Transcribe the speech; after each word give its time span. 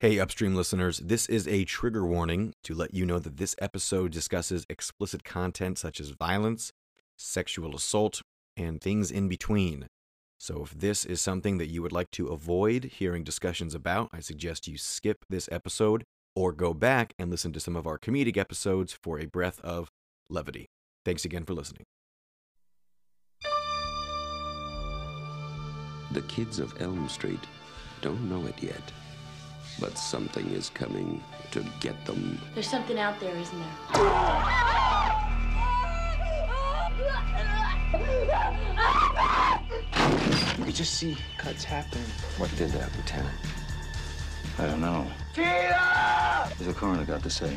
Hey, 0.00 0.20
Upstream 0.20 0.54
listeners, 0.54 0.98
this 0.98 1.26
is 1.26 1.48
a 1.48 1.64
trigger 1.64 2.06
warning 2.06 2.54
to 2.62 2.72
let 2.72 2.94
you 2.94 3.04
know 3.04 3.18
that 3.18 3.36
this 3.36 3.56
episode 3.60 4.12
discusses 4.12 4.64
explicit 4.70 5.24
content 5.24 5.76
such 5.76 5.98
as 5.98 6.10
violence, 6.10 6.70
sexual 7.16 7.74
assault, 7.74 8.22
and 8.56 8.80
things 8.80 9.10
in 9.10 9.26
between. 9.26 9.88
So, 10.38 10.62
if 10.62 10.70
this 10.70 11.04
is 11.04 11.20
something 11.20 11.58
that 11.58 11.66
you 11.66 11.82
would 11.82 11.90
like 11.90 12.12
to 12.12 12.28
avoid 12.28 12.84
hearing 12.84 13.24
discussions 13.24 13.74
about, 13.74 14.08
I 14.12 14.20
suggest 14.20 14.68
you 14.68 14.78
skip 14.78 15.24
this 15.28 15.48
episode 15.50 16.04
or 16.36 16.52
go 16.52 16.72
back 16.72 17.12
and 17.18 17.28
listen 17.28 17.52
to 17.54 17.58
some 17.58 17.74
of 17.74 17.84
our 17.84 17.98
comedic 17.98 18.36
episodes 18.36 18.96
for 19.02 19.18
a 19.18 19.26
breath 19.26 19.60
of 19.62 19.90
levity. 20.30 20.68
Thanks 21.04 21.24
again 21.24 21.44
for 21.44 21.54
listening. 21.54 21.82
The 26.12 26.22
kids 26.28 26.60
of 26.60 26.80
Elm 26.80 27.08
Street 27.08 27.40
don't 28.00 28.30
know 28.30 28.46
it 28.46 28.62
yet, 28.62 28.92
but 29.80 29.96
something 29.96 30.50
is 30.50 30.70
coming 30.70 31.22
to 31.50 31.64
get 31.80 32.04
them. 32.04 32.38
There's 32.54 32.68
something 32.68 32.98
out 32.98 33.18
there, 33.20 33.34
isn't 33.36 33.58
there? 33.58 33.68
We 40.64 40.72
just 40.72 40.94
see 40.94 41.16
cuts 41.38 41.64
happen. 41.64 42.02
What 42.36 42.54
did 42.56 42.70
that, 42.72 42.94
Lieutenant? 42.96 43.34
I 44.58 44.66
don't 44.66 44.80
know. 44.80 45.06
What's 45.34 46.66
the 46.66 46.74
coroner 46.74 47.04
got 47.04 47.22
to 47.22 47.30
say? 47.30 47.56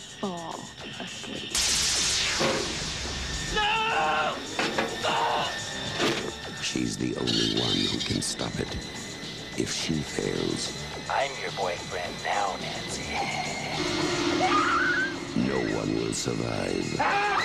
fall 0.21 0.53
asleep. 0.99 1.49
She's 6.61 6.95
the 6.95 7.15
only 7.17 7.59
one 7.59 7.75
who 7.89 7.97
can 7.99 8.21
stop 8.21 8.53
it. 8.59 8.71
If 9.57 9.73
she 9.73 9.95
fails, 9.95 10.71
I'm 11.09 11.31
your 11.41 11.51
boyfriend 11.57 12.13
now, 12.23 12.55
Nancy. 12.61 13.01
no 15.35 15.57
one 15.75 15.95
will 15.95 16.13
survive. 16.13 16.85
From 16.85 17.40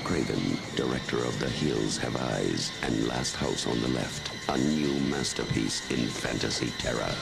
Wes 0.00 0.06
Craven, 0.08 0.58
director 0.76 1.18
of 1.18 1.38
The 1.40 1.48
Hills 1.48 1.98
Have 1.98 2.16
Eyes 2.16 2.72
and 2.82 3.06
Last 3.06 3.36
House 3.36 3.66
on 3.66 3.80
the 3.80 3.88
Left, 3.88 4.30
a 4.48 4.56
new 4.56 4.98
masterpiece 5.10 5.90
in 5.90 6.06
fantasy 6.06 6.70
terror. 6.78 7.14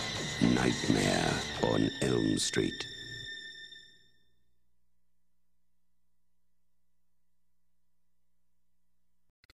Nightmare 0.55 1.33
on 1.63 1.91
Elm 2.03 2.39
Street. 2.39 2.87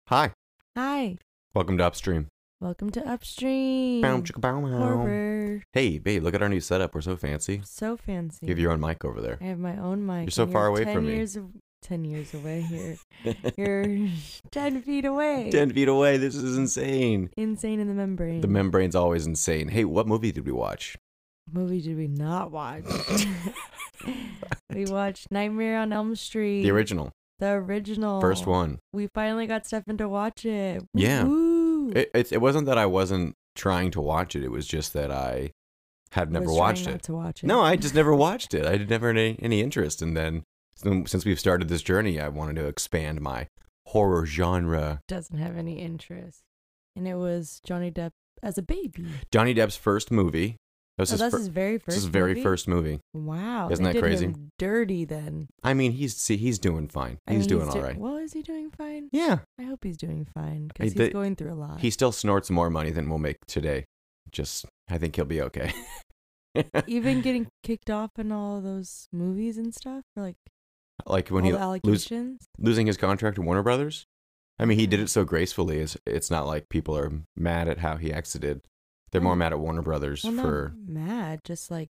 Hi, 0.08 0.34
Hi, 0.76 1.18
welcome 1.54 1.78
to 1.78 1.86
Upstream. 1.86 2.28
welcome 2.60 2.90
to 2.92 3.08
Upstream. 3.08 4.02
Bow, 4.02 4.20
chicka, 4.22 4.42
bow, 4.42 4.60
wow. 4.60 4.70
Horror. 4.78 5.64
Hey, 5.74 6.00
babe, 6.00 6.24
look 6.24 6.34
at 6.34 6.42
our 6.42 6.50
new 6.50 6.60
setup. 6.60 6.94
We're 6.96 7.02
so 7.02 7.16
fancy. 7.16 7.62
So 7.64 7.96
fancy. 7.96 8.46
You 8.46 8.52
have 8.52 8.60
your 8.60 8.72
own 8.72 8.80
mic 8.82 9.06
over 9.06 9.22
there. 9.22 9.38
I 9.40 9.46
have 9.46 9.60
my 9.60 9.78
own 9.78 10.06
mic. 10.06 10.26
You're 10.26 10.32
so 10.32 10.44
and 10.44 10.52
far 10.52 10.68
away 10.68 10.84
10 10.84 10.96
from 10.96 11.06
me. 11.08 11.14
years 11.16 11.38
Of, 11.82 11.88
Ten 11.88 12.06
years 12.06 12.34
away 12.34 12.62
here. 12.62 12.98
You're 13.58 14.10
ten 14.52 14.82
feet 14.82 15.06
away. 15.06 15.50
10 15.52 15.74
feet 15.74 15.88
away. 15.88 16.18
This 16.18 16.36
is 16.36 16.58
insane. 16.58 17.30
Insane 17.36 17.80
in 17.80 17.88
the 17.88 17.94
membrane. 17.94 18.42
The 18.42 18.48
membrane's 18.48 18.96
always 18.96 19.26
insane. 19.26 19.70
Hey, 19.70 19.84
what 19.86 20.08
movie 20.08 20.32
did 20.32 20.46
we 20.46 20.52
watch? 20.52 20.98
movie 21.52 21.82
did 21.82 21.98
we 21.98 22.08
not 22.08 22.52
watch? 22.52 22.84
we 24.74 24.86
watched 24.86 25.28
Nightmare 25.32 25.80
on 25.80 25.92
Elm 25.92 26.16
Street. 26.16 26.64
The 26.64 26.72
original, 26.72 27.12
The 27.40 27.50
original. 27.54 28.22
first 28.22 28.46
one. 28.46 28.80
We 28.94 29.08
finally 29.08 29.48
got 29.48 29.66
Stefan 29.66 29.98
to 29.98 30.08
watch 30.08 30.46
it. 30.46 30.84
Yeah. 30.94 31.26
It, 31.28 32.12
it, 32.14 32.32
it 32.32 32.42
wasn't 32.42 32.68
that 32.68 32.78
I 32.78 32.86
wasn't 32.86 33.36
trying 33.56 33.92
to 33.92 34.02
watch 34.02 34.36
it. 34.36 34.44
It 34.44 34.52
was 34.52 34.66
just 34.66 34.94
that 34.94 35.12
I 35.12 35.52
had 36.12 36.32
never 36.32 36.54
watched 36.54 36.88
it. 36.88 37.04
To 37.04 37.14
watch 37.14 37.44
it. 37.44 37.48
No, 37.48 37.62
I 37.62 37.76
just 37.76 37.96
never 37.96 38.16
watched 38.16 38.54
it. 38.54 38.66
I 38.66 38.72
had 38.78 38.90
never 38.90 39.08
had 39.08 39.18
any, 39.18 39.40
any 39.42 39.62
interest. 39.62 40.02
And 40.02 40.16
then 40.16 40.44
since 41.06 41.26
we've 41.26 41.40
started 41.40 41.68
this 41.70 41.82
journey, 41.82 42.20
I 42.20 42.28
wanted 42.30 42.56
to 42.58 42.66
expand 42.68 43.22
my 43.22 43.48
horror 43.88 44.26
genre. 44.26 45.02
doesn't 45.08 45.38
have 45.38 45.58
any 45.58 45.80
interest. 45.80 46.42
And 46.96 47.08
it 47.08 47.16
was 47.16 47.62
Johnny 47.66 47.92
Depp 47.92 48.12
as 48.44 48.58
a 48.58 48.62
baby. 48.62 49.06
Johnny 49.32 49.54
Depp's 49.54 49.76
first 49.78 50.12
movie. 50.12 50.58
That 50.98 51.04
was 51.04 51.12
Oh, 51.12 51.14
his, 51.14 51.20
that's 51.22 51.32
fir- 51.32 51.38
his 51.40 51.48
very 51.48 51.78
this 51.78 51.84
first. 51.86 51.98
is 51.98 52.04
his 52.04 52.12
very 52.12 52.32
movie? 52.32 52.44
first 52.44 52.68
movie. 52.68 53.00
Wow, 53.14 53.70
Isn't 53.72 53.86
that 53.86 53.98
crazy? 53.98 54.36
dirty 54.60 55.06
then. 55.06 55.48
I 55.64 55.74
mean, 55.74 55.94
he's 55.94 56.18
see, 56.18 56.36
he's 56.38 56.60
doing 56.60 56.90
fine. 56.90 57.18
I 57.28 57.32
He's 57.32 57.42
mean, 57.42 57.50
doing 57.50 57.68
all 57.70 57.74
do- 57.76 57.82
right. 57.82 57.98
Well, 57.98 58.18
is 58.18 58.34
he 58.34 58.42
doing 58.42 58.70
fine? 58.72 59.08
Yeah, 59.14 59.40
I 59.58 59.64
hope 59.64 59.84
he's 59.84 59.96
doing 59.98 60.28
fine 60.34 60.68
because 60.68 60.92
he's 60.94 61.10
going 61.14 61.38
through 61.38 61.54
a 61.54 61.56
lot. 61.56 61.80
he 61.80 61.90
still 61.92 62.12
snorts 62.12 62.50
more 62.50 62.70
money 62.70 62.92
than 62.92 63.10
we'll 63.10 63.20
make 63.20 63.38
today. 63.48 63.86
Just, 64.32 64.66
I 64.90 64.98
think 64.98 65.16
he'll 65.16 65.26
be 65.26 65.42
okay. 65.42 65.72
even 66.88 67.22
getting 67.24 67.48
kicked 67.64 67.90
off 67.90 68.12
in 68.18 68.32
all 68.32 68.58
of 68.58 68.64
those 68.64 69.08
movies 69.14 69.58
and 69.58 69.74
stuff, 69.74 70.04
or 70.18 70.24
like 70.24 70.36
like 71.08 71.30
when 71.30 71.54
all 71.56 71.74
he 71.74 71.80
lose, 71.84 72.12
losing 72.58 72.88
his 72.88 72.98
contract 72.98 73.36
to 73.36 73.42
Warner 73.42 73.64
Brothers. 73.64 74.06
I 74.60 74.66
mean, 74.66 74.78
he 74.78 74.86
did 74.88 75.00
it 75.00 75.10
so 75.10 75.24
gracefully. 75.24 75.80
It's, 75.80 75.98
it's 76.06 76.30
not 76.30 76.46
like 76.46 76.70
people 76.70 76.96
are 76.98 77.12
mad 77.36 77.68
at 77.68 77.80
how 77.80 77.98
he 77.98 78.14
exited. 78.14 78.62
They're 79.12 79.22
more 79.22 79.36
mad 79.36 79.54
at 79.54 79.60
Warner 79.60 79.82
Brothers 79.82 80.24
well, 80.24 80.34
for. 80.42 80.74
not 80.86 81.04
mad, 81.04 81.40
just 81.44 81.72
like 81.72 81.90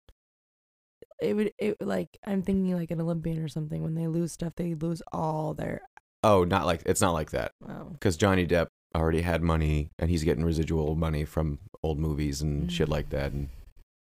it 1.21 1.34
would. 1.34 1.53
It 1.59 1.76
like 1.81 2.09
I'm 2.26 2.43
thinking 2.43 2.75
like 2.75 2.91
an 2.91 3.00
Olympian 3.00 3.38
or 3.43 3.48
something. 3.48 3.82
When 3.82 3.94
they 3.94 4.06
lose 4.06 4.32
stuff, 4.32 4.54
they 4.56 4.75
lose 4.75 5.03
all 5.12 5.53
their. 5.54 5.82
Oh, 6.22 6.44
not 6.44 6.66
like 6.66 6.82
it's 6.87 7.00
not 7.00 7.12
like 7.12 7.31
that 7.31 7.53
Oh, 7.66 7.88
because 7.92 8.16
Johnny 8.16 8.47
Depp 8.47 8.66
already 8.94 9.22
had 9.22 9.42
money 9.42 9.91
and 9.98 10.10
he's 10.10 10.22
getting 10.25 10.44
residual 10.44 10.94
money 10.94 11.25
from 11.25 11.59
old 11.82 11.98
movies 11.98 12.42
and 12.42 12.71
shit 12.71 12.88
Mm. 12.88 12.92
like 12.92 13.09
that, 13.10 13.32
and 13.32 13.48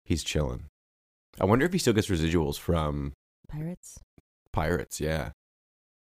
he's 0.04 0.22
chilling. 0.22 0.64
I 1.40 1.46
wonder 1.46 1.64
if 1.64 1.72
he 1.72 1.78
still 1.78 1.94
gets 1.94 2.08
residuals 2.08 2.58
from 2.58 3.12
pirates, 3.48 3.98
Pirates. 4.52 5.00
Yeah, 5.00 5.30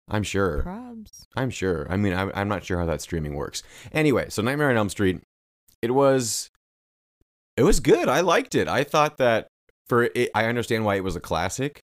I'm 0.08 0.22
sure. 0.22 0.62
probs. 0.66 1.26
I'm 1.36 1.50
sure. 1.50 1.86
I 1.90 1.96
mean, 1.96 2.14
I'm, 2.14 2.30
I'm 2.34 2.48
not 2.48 2.64
sure 2.64 2.78
how 2.78 2.86
that 2.86 3.00
streaming 3.00 3.34
works. 3.34 3.62
Anyway, 3.92 4.26
so 4.30 4.42
Nightmare 4.42 4.70
on 4.70 4.76
Elm 4.76 4.88
Street, 4.88 5.20
it 5.82 5.92
was, 5.92 6.50
it 7.56 7.62
was 7.62 7.80
good. 7.80 8.08
I 8.08 8.20
liked 8.20 8.54
it. 8.54 8.68
I 8.68 8.84
thought 8.84 9.18
that 9.18 9.48
for 9.88 10.04
it, 10.14 10.30
I 10.34 10.46
understand 10.46 10.84
why 10.84 10.96
it 10.96 11.04
was 11.04 11.16
a 11.16 11.20
classic. 11.20 11.80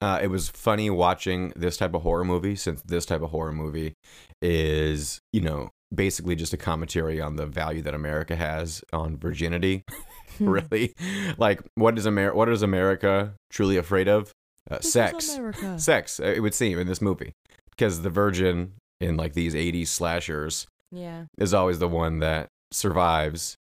Uh, 0.00 0.20
it 0.22 0.28
was 0.28 0.48
funny 0.48 0.90
watching 0.90 1.52
this 1.56 1.76
type 1.76 1.92
of 1.92 2.02
horror 2.02 2.24
movie 2.24 2.54
since 2.54 2.80
this 2.82 3.04
type 3.04 3.20
of 3.20 3.30
horror 3.30 3.52
movie 3.52 3.94
is, 4.40 5.18
you 5.32 5.40
know, 5.40 5.70
basically 5.92 6.36
just 6.36 6.52
a 6.52 6.56
commentary 6.56 7.20
on 7.20 7.34
the 7.36 7.46
value 7.46 7.82
that 7.82 7.94
America 7.94 8.36
has 8.36 8.82
on 8.92 9.16
virginity. 9.16 9.82
really, 10.40 10.94
like 11.36 11.60
what 11.74 11.98
is 11.98 12.06
Amer- 12.06 12.34
What 12.34 12.48
is 12.48 12.62
America 12.62 13.34
truly 13.50 13.76
afraid 13.76 14.06
of? 14.06 14.32
Uh, 14.70 14.80
sex 14.80 15.38
sex 15.78 16.20
uh, 16.20 16.24
it 16.24 16.40
would 16.40 16.52
seem 16.54 16.78
in 16.78 16.86
this 16.86 17.00
movie 17.00 17.32
because 17.70 18.02
the 18.02 18.10
virgin 18.10 18.72
in 19.00 19.16
like 19.16 19.32
these 19.32 19.54
80s 19.54 19.86
slashers 19.88 20.66
Yeah. 20.92 21.24
is 21.38 21.54
always 21.54 21.78
the 21.78 21.88
one 21.88 22.18
that 22.18 22.48
survives 22.70 23.56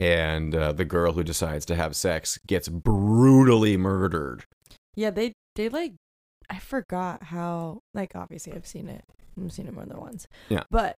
and 0.00 0.54
uh, 0.54 0.72
the 0.72 0.84
girl 0.84 1.12
who 1.12 1.24
decides 1.24 1.64
to 1.66 1.74
have 1.74 1.96
sex 1.96 2.38
gets 2.46 2.68
brutally 2.68 3.76
murdered 3.76 4.44
Yeah, 4.94 5.10
they 5.10 5.32
they 5.56 5.68
like 5.68 5.94
I 6.50 6.58
forgot 6.58 7.24
how 7.24 7.80
like 7.94 8.12
obviously 8.14 8.52
I've 8.52 8.66
seen 8.66 8.88
it. 8.88 9.02
I've 9.42 9.50
seen 9.52 9.66
it 9.66 9.72
more 9.74 9.86
than 9.86 9.98
once. 9.98 10.26
Yeah. 10.50 10.64
But 10.70 10.94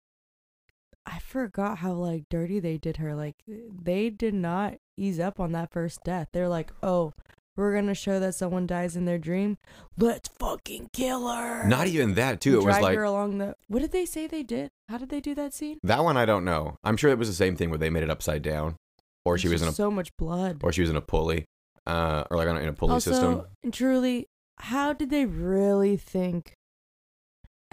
I 1.07 1.19
forgot 1.19 1.79
how 1.79 1.93
like 1.93 2.25
dirty 2.31 2.61
they 2.61 2.79
did 2.79 2.97
her. 2.97 3.15
Like 3.15 3.37
they 3.47 4.09
did 4.11 4.33
not 4.35 4.77
ease 4.97 5.21
up 5.21 5.39
on 5.39 5.53
that 5.53 5.71
first 5.71 6.01
death. 6.03 6.29
They're 6.33 6.49
like, 6.49 6.73
"Oh, 6.83 7.13
we're 7.57 7.81
to 7.81 7.95
show 7.95 8.19
that 8.21 8.35
someone 8.35 8.67
dies 8.67 8.97
in 8.97 9.05
their 9.05 9.19
dream. 9.19 9.59
Let's 9.97 10.29
fucking 10.39 10.91
kill 10.93 11.29
her." 11.29 11.67
not 11.69 11.87
even 11.87 12.15
that 12.15 12.41
too 12.41 12.55
it 12.55 12.65
was 12.65 12.75
Drag 12.77 12.83
like 12.83 12.97
her 12.97 13.05
along 13.05 13.39
the 13.39 13.55
What 13.69 13.81
did 13.81 13.93
they 13.93 14.05
say 14.07 14.27
they 14.27 14.43
did? 14.43 14.71
How 14.89 14.99
did 14.99 15.09
they 15.09 15.21
do 15.21 15.35
that 15.35 15.55
scene? 15.55 15.79
that 15.83 16.03
one 16.05 16.17
i 16.17 16.25
don't 16.25 16.45
know 16.45 16.77
i'm 16.85 16.97
sure 16.97 17.11
it 17.11 17.19
was 17.19 17.29
the 17.29 17.35
same 17.35 17.57
thing 17.57 17.71
where 17.71 17.79
they 17.79 17.91
made 17.91 18.03
it 18.03 18.11
upside 18.11 18.43
down 18.43 18.77
or 19.25 19.39
she 19.39 19.49
was 19.49 19.63
in 19.63 19.69
a 19.69 19.71
just 19.71 19.77
so 19.79 19.91
much 19.91 20.11
blood. 20.19 20.61
or 20.63 20.73
she 20.73 20.81
was 20.83 20.91
in 20.91 20.97
a 20.97 21.01
pulley 21.01 21.45
uh 21.87 22.25
or 22.31 22.37
like 22.37 22.49
on 22.49 22.57
a- 22.57 22.61
in 22.61 22.69
a 22.69 22.73
pulley 22.73 22.93
also, 22.95 23.11
system 23.13 23.43
and 23.63 23.73
truly, 23.73 24.27
how 24.59 24.93
did 24.93 25.11
they 25.11 25.25
really 25.27 25.97
think 25.97 26.55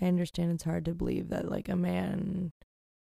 I 0.02 0.06
understand 0.06 0.52
it's 0.52 0.64
hard 0.64 0.86
to 0.86 0.94
believe 0.96 1.30
that 1.30 1.50
like 1.50 1.70
a 1.70 1.76
man 1.76 2.52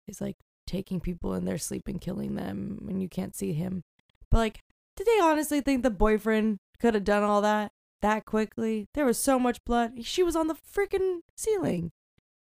is 0.08 0.20
like 0.20 0.36
taking 0.68 1.00
people 1.00 1.34
in 1.36 1.46
their 1.46 1.58
sleep 1.58 1.88
and 1.88 2.02
killing 2.02 2.36
them 2.36 2.86
and 2.90 3.02
you 3.02 3.08
can't 3.10 3.36
see 3.36 3.54
him. 3.54 3.82
But 4.30 4.38
like, 4.40 4.60
did 4.96 5.08
they 5.08 5.20
honestly 5.22 5.62
think 5.62 5.84
the 5.84 5.90
boyfriend 5.90 6.58
could 6.80 6.94
have 6.94 7.04
done 7.04 7.24
all 7.24 7.42
that 7.42 7.72
that 8.02 8.26
quickly? 8.26 8.88
There 8.94 9.06
was 9.06 9.18
so 9.18 9.38
much 9.40 9.64
blood. 9.66 10.04
She 10.06 10.24
was 10.24 10.36
on 10.36 10.48
the 10.48 10.56
freaking 10.56 11.20
ceiling. 11.36 11.92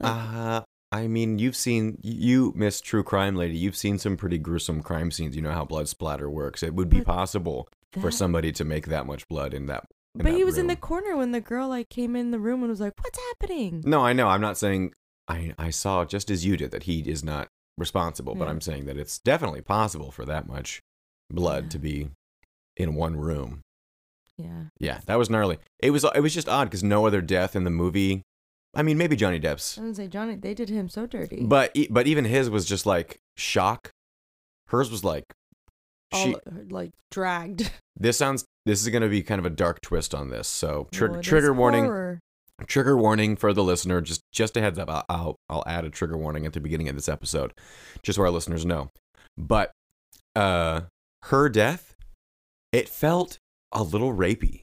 Like, 0.00 0.12
Uh, 0.12 0.62
I 0.92 1.06
mean, 1.08 1.38
you've 1.38 1.56
seen 1.56 1.98
you, 2.02 2.52
Miss 2.56 2.80
True 2.80 3.02
Crime 3.02 3.34
Lady. 3.36 3.56
You've 3.56 3.76
seen 3.76 3.98
some 3.98 4.16
pretty 4.16 4.38
gruesome 4.38 4.82
crime 4.82 5.10
scenes. 5.10 5.34
You 5.34 5.42
know 5.42 5.52
how 5.52 5.64
blood 5.64 5.88
splatter 5.88 6.30
works. 6.30 6.62
It 6.62 6.74
would 6.74 6.88
be 6.88 7.00
possible 7.00 7.68
for 8.00 8.10
somebody 8.10 8.52
to 8.52 8.64
make 8.64 8.86
that 8.86 9.06
much 9.06 9.26
blood 9.28 9.54
in 9.54 9.66
that. 9.66 9.84
in 10.14 10.22
But 10.22 10.24
that 10.30 10.34
he 10.36 10.44
was 10.44 10.58
in 10.58 10.66
the 10.68 10.76
corner 10.76 11.16
when 11.16 11.32
the 11.32 11.40
girl 11.40 11.68
like 11.68 11.88
came 11.88 12.14
in 12.16 12.30
the 12.30 12.38
room 12.38 12.62
and 12.62 12.70
was 12.70 12.80
like, 12.80 12.92
"What's 13.02 13.18
happening?" 13.30 13.82
No, 13.84 14.00
I 14.00 14.12
know. 14.12 14.28
I'm 14.28 14.40
not 14.40 14.56
saying 14.58 14.92
I 15.28 15.54
I 15.58 15.70
saw 15.70 16.04
just 16.04 16.30
as 16.30 16.44
you 16.44 16.56
did 16.56 16.70
that 16.70 16.84
he 16.84 17.00
is 17.00 17.24
not 17.24 17.48
responsible, 17.78 18.34
but 18.36 18.46
I'm 18.46 18.60
saying 18.60 18.84
that 18.86 18.96
it's 18.96 19.18
definitely 19.18 19.62
possible 19.62 20.10
for 20.12 20.24
that 20.24 20.46
much 20.46 20.80
blood 21.30 21.64
Yeah. 21.64 21.70
to 21.70 21.78
be 21.80 22.10
in 22.76 22.94
one 22.94 23.16
room. 23.16 23.60
Yeah. 24.36 24.64
Yeah, 24.78 25.00
that 25.06 25.16
was 25.16 25.30
gnarly. 25.30 25.58
It 25.80 25.90
was 25.90 26.04
it 26.14 26.20
was 26.20 26.34
just 26.34 26.48
odd 26.48 26.64
because 26.64 26.82
no 26.82 27.06
other 27.06 27.20
death 27.20 27.54
in 27.54 27.64
the 27.64 27.70
movie. 27.70 28.22
I 28.74 28.82
mean, 28.82 28.98
maybe 28.98 29.14
Johnny 29.14 29.38
Depp's, 29.38 29.78
I 29.78 29.82
gonna 29.82 29.94
say 29.94 30.08
Johnny. 30.08 30.34
They 30.34 30.54
did 30.54 30.68
him 30.68 30.88
so 30.88 31.06
dirty. 31.06 31.44
but 31.44 31.76
but 31.90 32.06
even 32.08 32.24
his 32.24 32.50
was 32.50 32.64
just 32.66 32.86
like 32.86 33.18
shock. 33.36 33.90
Hers 34.68 34.90
was 34.90 35.04
like 35.04 35.24
she. 36.12 36.34
all 36.34 36.40
like 36.70 36.90
dragged. 37.10 37.70
This 37.96 38.16
sounds. 38.18 38.44
This 38.66 38.82
is 38.82 38.88
gonna 38.88 39.08
be 39.08 39.22
kind 39.22 39.38
of 39.38 39.44
a 39.46 39.50
dark 39.50 39.80
twist 39.80 40.16
on 40.16 40.30
this. 40.30 40.48
So 40.48 40.88
tr- 40.90 41.18
is 41.18 41.24
trigger 41.24 41.52
warning. 41.52 41.84
horror. 41.84 42.18
trigger 42.66 42.96
warning 42.96 43.36
for 43.36 43.52
the 43.52 43.62
listener 43.62 44.00
just 44.00 44.20
just 44.32 44.56
a 44.56 44.60
heads 44.60 44.78
up 44.80 44.88
I'll, 44.90 45.04
I'll 45.08 45.36
i'll 45.48 45.64
add 45.66 45.84
a 45.84 45.90
trigger 45.90 46.16
warning 46.16 46.44
at 46.46 46.52
the 46.54 46.60
beginning 46.60 46.88
of 46.88 46.94
this 46.96 47.08
episode 47.08 47.52
just 48.02 48.16
so 48.16 48.22
our 48.22 48.30
listeners 48.30 48.64
know 48.64 48.90
but 49.36 49.70
uh 50.36 50.82
her 51.24 51.48
death 51.48 51.93
it 52.74 52.88
felt 52.88 53.38
a 53.72 53.82
little 53.82 54.12
rapey 54.14 54.60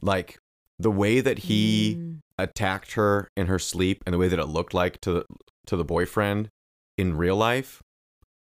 like 0.00 0.38
the 0.78 0.90
way 0.90 1.20
that 1.20 1.38
he 1.40 1.96
Mm. 1.96 2.18
attacked 2.38 2.92
her 2.94 3.28
in 3.36 3.46
her 3.46 3.58
sleep 3.58 4.02
and 4.06 4.12
the 4.12 4.18
way 4.18 4.28
that 4.28 4.38
it 4.38 4.46
looked 4.46 4.74
like 4.74 5.00
to 5.02 5.12
the 5.12 5.24
to 5.66 5.76
the 5.76 5.84
boyfriend 5.84 6.48
in 6.98 7.16
real 7.16 7.36
life 7.36 7.80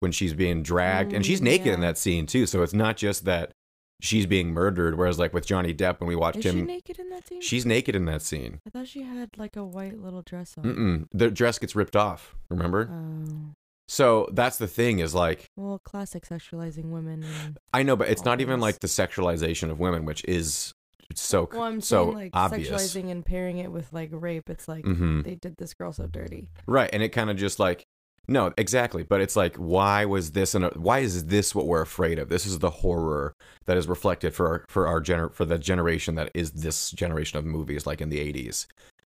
when 0.01 0.13
she's 0.13 0.35
being 0.35 0.63
dragged 0.63 1.13
and 1.13 1.25
she's 1.27 1.41
Mm, 1.41 1.45
naked 1.45 1.73
in 1.75 1.81
that 1.81 1.99
scene 1.99 2.27
too 2.27 2.47
so 2.47 2.63
it's 2.63 2.73
not 2.75 2.97
just 2.97 3.25
that 3.25 3.53
she's 4.01 4.27
being 4.27 4.49
murdered 4.53 4.97
whereas 4.99 5.19
like 5.19 5.33
with 5.33 5.47
johnny 5.47 5.73
depp 5.75 6.01
when 6.01 6.09
we 6.09 6.17
watched 6.17 6.39
Is 6.39 6.45
him 6.47 6.59
she 6.61 6.63
naked 6.65 6.99
in 6.99 7.09
that 7.11 7.27
scene? 7.29 7.41
she's 7.41 7.65
naked 7.67 7.95
in 7.95 8.05
that 8.07 8.23
scene 8.23 8.61
I 8.67 8.71
thought 8.71 8.89
she 8.89 9.03
had 9.03 9.31
like 9.37 9.57
a 9.57 9.65
white 9.65 9.99
little 9.99 10.23
dress 10.23 10.55
on. 10.59 10.65
Mm-mm. 10.65 11.07
The 11.13 11.31
dress 11.31 11.59
gets 11.59 11.75
ripped 11.77 11.97
off. 11.97 12.35
Remember? 12.51 12.89
Oh, 12.93 13.53
so 13.89 14.29
that's 14.33 14.59
the 14.59 14.67
thing 14.67 14.99
is 14.99 15.15
like 15.15 15.51
well, 15.57 15.79
classic 15.79 16.27
sexualizing 16.27 16.87
women. 16.87 17.25
I 17.73 17.83
know, 17.83 17.97
but 17.97 18.09
it's 18.09 18.25
not 18.25 18.41
even 18.41 18.61
like 18.61 18.81
the 18.81 18.89
sexualization 18.89 19.71
of 19.71 19.79
women, 19.79 20.05
which 20.05 20.25
is 20.25 20.73
so 21.15 21.49
well, 21.53 21.63
I'm 21.63 21.81
so 21.81 22.07
saying 22.07 22.15
like 22.15 22.31
obvious. 22.35 22.69
sexualizing 22.69 23.11
and 23.11 23.25
pairing 23.25 23.59
it 23.59 23.71
with 23.71 23.93
like 23.93 24.11
rape. 24.13 24.51
It's 24.51 24.67
like 24.69 24.85
mm-hmm. 24.85 25.23
they 25.23 25.37
did 25.37 25.57
this 25.57 25.75
girl 25.75 25.93
so 25.93 26.07
dirty. 26.07 26.49
Right, 26.67 26.91
and 26.93 27.03
it 27.03 27.11
kind 27.11 27.31
of 27.31 27.37
just 27.37 27.59
like 27.59 27.87
no, 28.29 28.53
exactly. 28.59 29.05
But 29.05 29.21
it's 29.21 29.37
like, 29.37 29.57
why 29.57 30.05
was 30.05 30.33
this? 30.33 30.55
And 30.55 30.65
why 30.75 31.01
is 31.01 31.27
this 31.27 31.55
what 31.55 31.67
we're 31.67 31.83
afraid 31.83 32.19
of? 32.19 32.29
This 32.29 32.47
is 32.47 32.59
the 32.59 32.71
horror 32.71 33.35
that 33.67 33.77
is 33.77 33.87
reflected 33.87 34.35
for 34.35 34.49
our, 34.49 34.65
for 34.69 34.87
our 34.87 35.01
gener 35.01 35.33
for 35.33 35.45
the 35.45 35.59
generation 35.59 36.17
that 36.17 36.31
is 36.35 36.51
this 36.53 36.91
generation 36.91 37.39
of 37.39 37.45
movies, 37.45 37.87
like 37.87 38.01
in 38.01 38.09
the 38.09 38.19
'80s. 38.19 38.67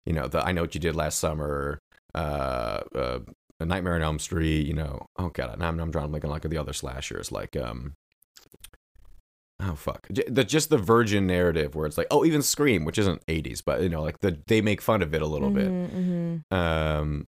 You 0.06 0.13
know, 0.13 0.27
the 0.27 0.45
I 0.45 0.51
know 0.51 0.62
what 0.62 0.75
you 0.75 0.81
did 0.81 0.95
last 0.95 1.19
summer. 1.19 1.80
Uh, 2.13 2.81
uh, 2.94 3.19
A 3.59 3.65
Nightmare 3.65 3.95
on 3.95 4.01
Elm 4.01 4.19
Street. 4.19 4.65
You 4.67 4.73
know, 4.73 5.05
oh 5.17 5.29
god, 5.29 5.57
now 5.59 5.67
I'm, 5.69 5.79
I'm 5.79 5.91
drawing 5.91 6.11
like 6.11 6.23
like 6.23 6.41
the 6.43 6.57
other 6.57 6.73
slashers, 6.73 7.31
like 7.31 7.55
um. 7.55 7.93
Oh 9.61 9.75
fuck! 9.75 10.05
J- 10.11 10.25
The, 10.27 10.43
just 10.43 10.69
the 10.69 10.77
virgin 10.77 11.25
narrative 11.25 11.75
where 11.75 11.85
it's 11.85 11.97
like, 11.97 12.07
oh, 12.11 12.25
even 12.25 12.41
Scream, 12.41 12.83
which 12.83 12.97
isn't 12.97 13.25
'80s, 13.27 13.61
but 13.65 13.81
you 13.81 13.87
know, 13.89 14.01
like 14.03 14.19
the 14.19 14.37
they 14.47 14.59
make 14.61 14.81
fun 14.81 15.01
of 15.01 15.13
it 15.15 15.21
a 15.21 15.27
little 15.27 15.49
bit. 15.49 15.67
Mhm, 15.69 16.43
mhm. 16.51 16.55
Um, 16.55 17.25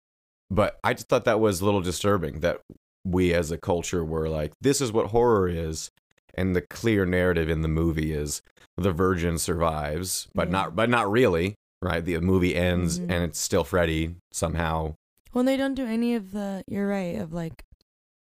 but 0.50 0.80
I 0.84 0.94
just 0.94 1.08
thought 1.08 1.26
that 1.26 1.40
was 1.40 1.62
a 1.62 1.66
little 1.66 1.82
disturbing 1.82 2.40
that 2.40 2.62
we 3.06 3.32
as 3.34 3.52
a 3.52 3.58
culture 3.60 4.04
were 4.04 4.28
like, 4.28 4.54
this 4.62 4.82
is 4.82 4.92
what 4.92 5.08
horror 5.08 5.48
is. 5.48 5.92
And 6.34 6.56
the 6.56 6.62
clear 6.62 7.06
narrative 7.06 7.48
in 7.50 7.62
the 7.62 7.68
movie 7.68 8.12
is 8.12 8.42
the 8.78 8.92
virgin 8.92 9.38
survives, 9.38 10.28
but 10.34 10.48
Yeah. 10.48 10.52
not, 10.54 10.76
but 10.76 10.90
not 10.90 11.10
really, 11.10 11.54
right? 11.82 12.04
The 12.04 12.20
movie 12.20 12.56
ends 12.56 13.00
Mhm. 13.00 13.04
and 13.04 13.24
it's 13.24 13.40
still 13.40 13.64
Freddy 13.64 14.16
somehow. 14.34 14.96
When 15.36 15.46
they 15.46 15.58
don't 15.58 15.74
do 15.76 15.86
any 15.86 16.16
of 16.16 16.32
the, 16.32 16.64
you're 16.66 16.88
right. 16.88 17.20
Of 17.20 17.34
like, 17.34 17.66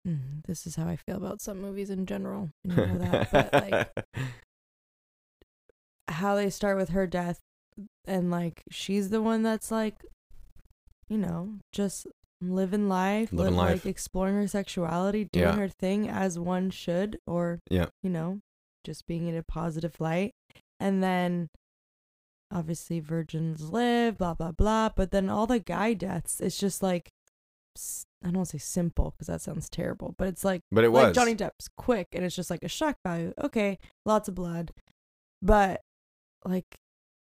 mm, 0.07 0.45
this 0.45 0.67
is 0.67 0.75
how 0.75 0.87
I 0.87 0.95
feel 0.97 1.17
about 1.17 1.41
some 1.41 1.59
movies 1.59 1.89
in 1.89 2.05
general. 2.05 2.51
You 2.63 2.75
know 2.75 2.97
that, 2.99 3.31
but 3.31 3.53
like 3.53 3.89
how 6.09 6.35
they 6.35 6.51
start 6.51 6.77
with 6.77 6.89
her 6.89 7.07
death, 7.07 7.39
and 8.05 8.29
like 8.29 8.61
she's 8.69 9.09
the 9.09 9.19
one 9.21 9.41
that's 9.41 9.71
like, 9.71 9.95
you 11.09 11.17
know, 11.17 11.55
just 11.73 12.05
living 12.39 12.87
life, 12.87 13.33
Living 13.33 13.53
li- 13.53 13.59
life. 13.59 13.85
like 13.85 13.89
exploring 13.89 14.35
her 14.35 14.47
sexuality, 14.47 15.27
doing 15.31 15.45
Yeah. 15.47 15.55
her 15.55 15.69
thing 15.69 16.07
as 16.07 16.37
one 16.37 16.69
should, 16.69 17.17
or 17.25 17.59
Yeah. 17.69 17.87
you 18.03 18.11
know, 18.11 18.41
just 18.83 19.07
being 19.07 19.27
in 19.27 19.35
a 19.35 19.43
positive 19.43 19.95
light, 19.99 20.33
and 20.79 21.01
then. 21.01 21.47
Obviously, 22.51 22.99
virgins 22.99 23.69
live, 23.71 24.17
blah 24.17 24.33
blah 24.33 24.51
blah. 24.51 24.89
But 24.95 25.11
then 25.11 25.29
all 25.29 25.47
the 25.47 25.59
guy 25.59 25.93
deaths, 25.93 26.41
it's 26.41 26.57
just 26.57 26.83
like 26.83 27.11
I 28.23 28.27
don't 28.27 28.37
want 28.37 28.49
to 28.49 28.59
say 28.59 28.63
simple 28.63 29.11
because 29.11 29.27
that 29.27 29.41
sounds 29.41 29.69
terrible, 29.69 30.13
but 30.17 30.27
it's 30.27 30.43
like 30.43 30.61
But 30.71 30.83
it 30.83 30.89
like 30.89 31.07
was. 31.07 31.15
Johnny 31.15 31.35
Depp's 31.35 31.69
quick 31.77 32.09
and 32.13 32.23
it's 32.23 32.35
just 32.35 32.49
like 32.49 32.63
a 32.63 32.67
shock 32.67 32.97
value. 33.05 33.33
Okay, 33.41 33.79
lots 34.05 34.27
of 34.27 34.35
blood, 34.35 34.71
but 35.41 35.81
like 36.45 36.65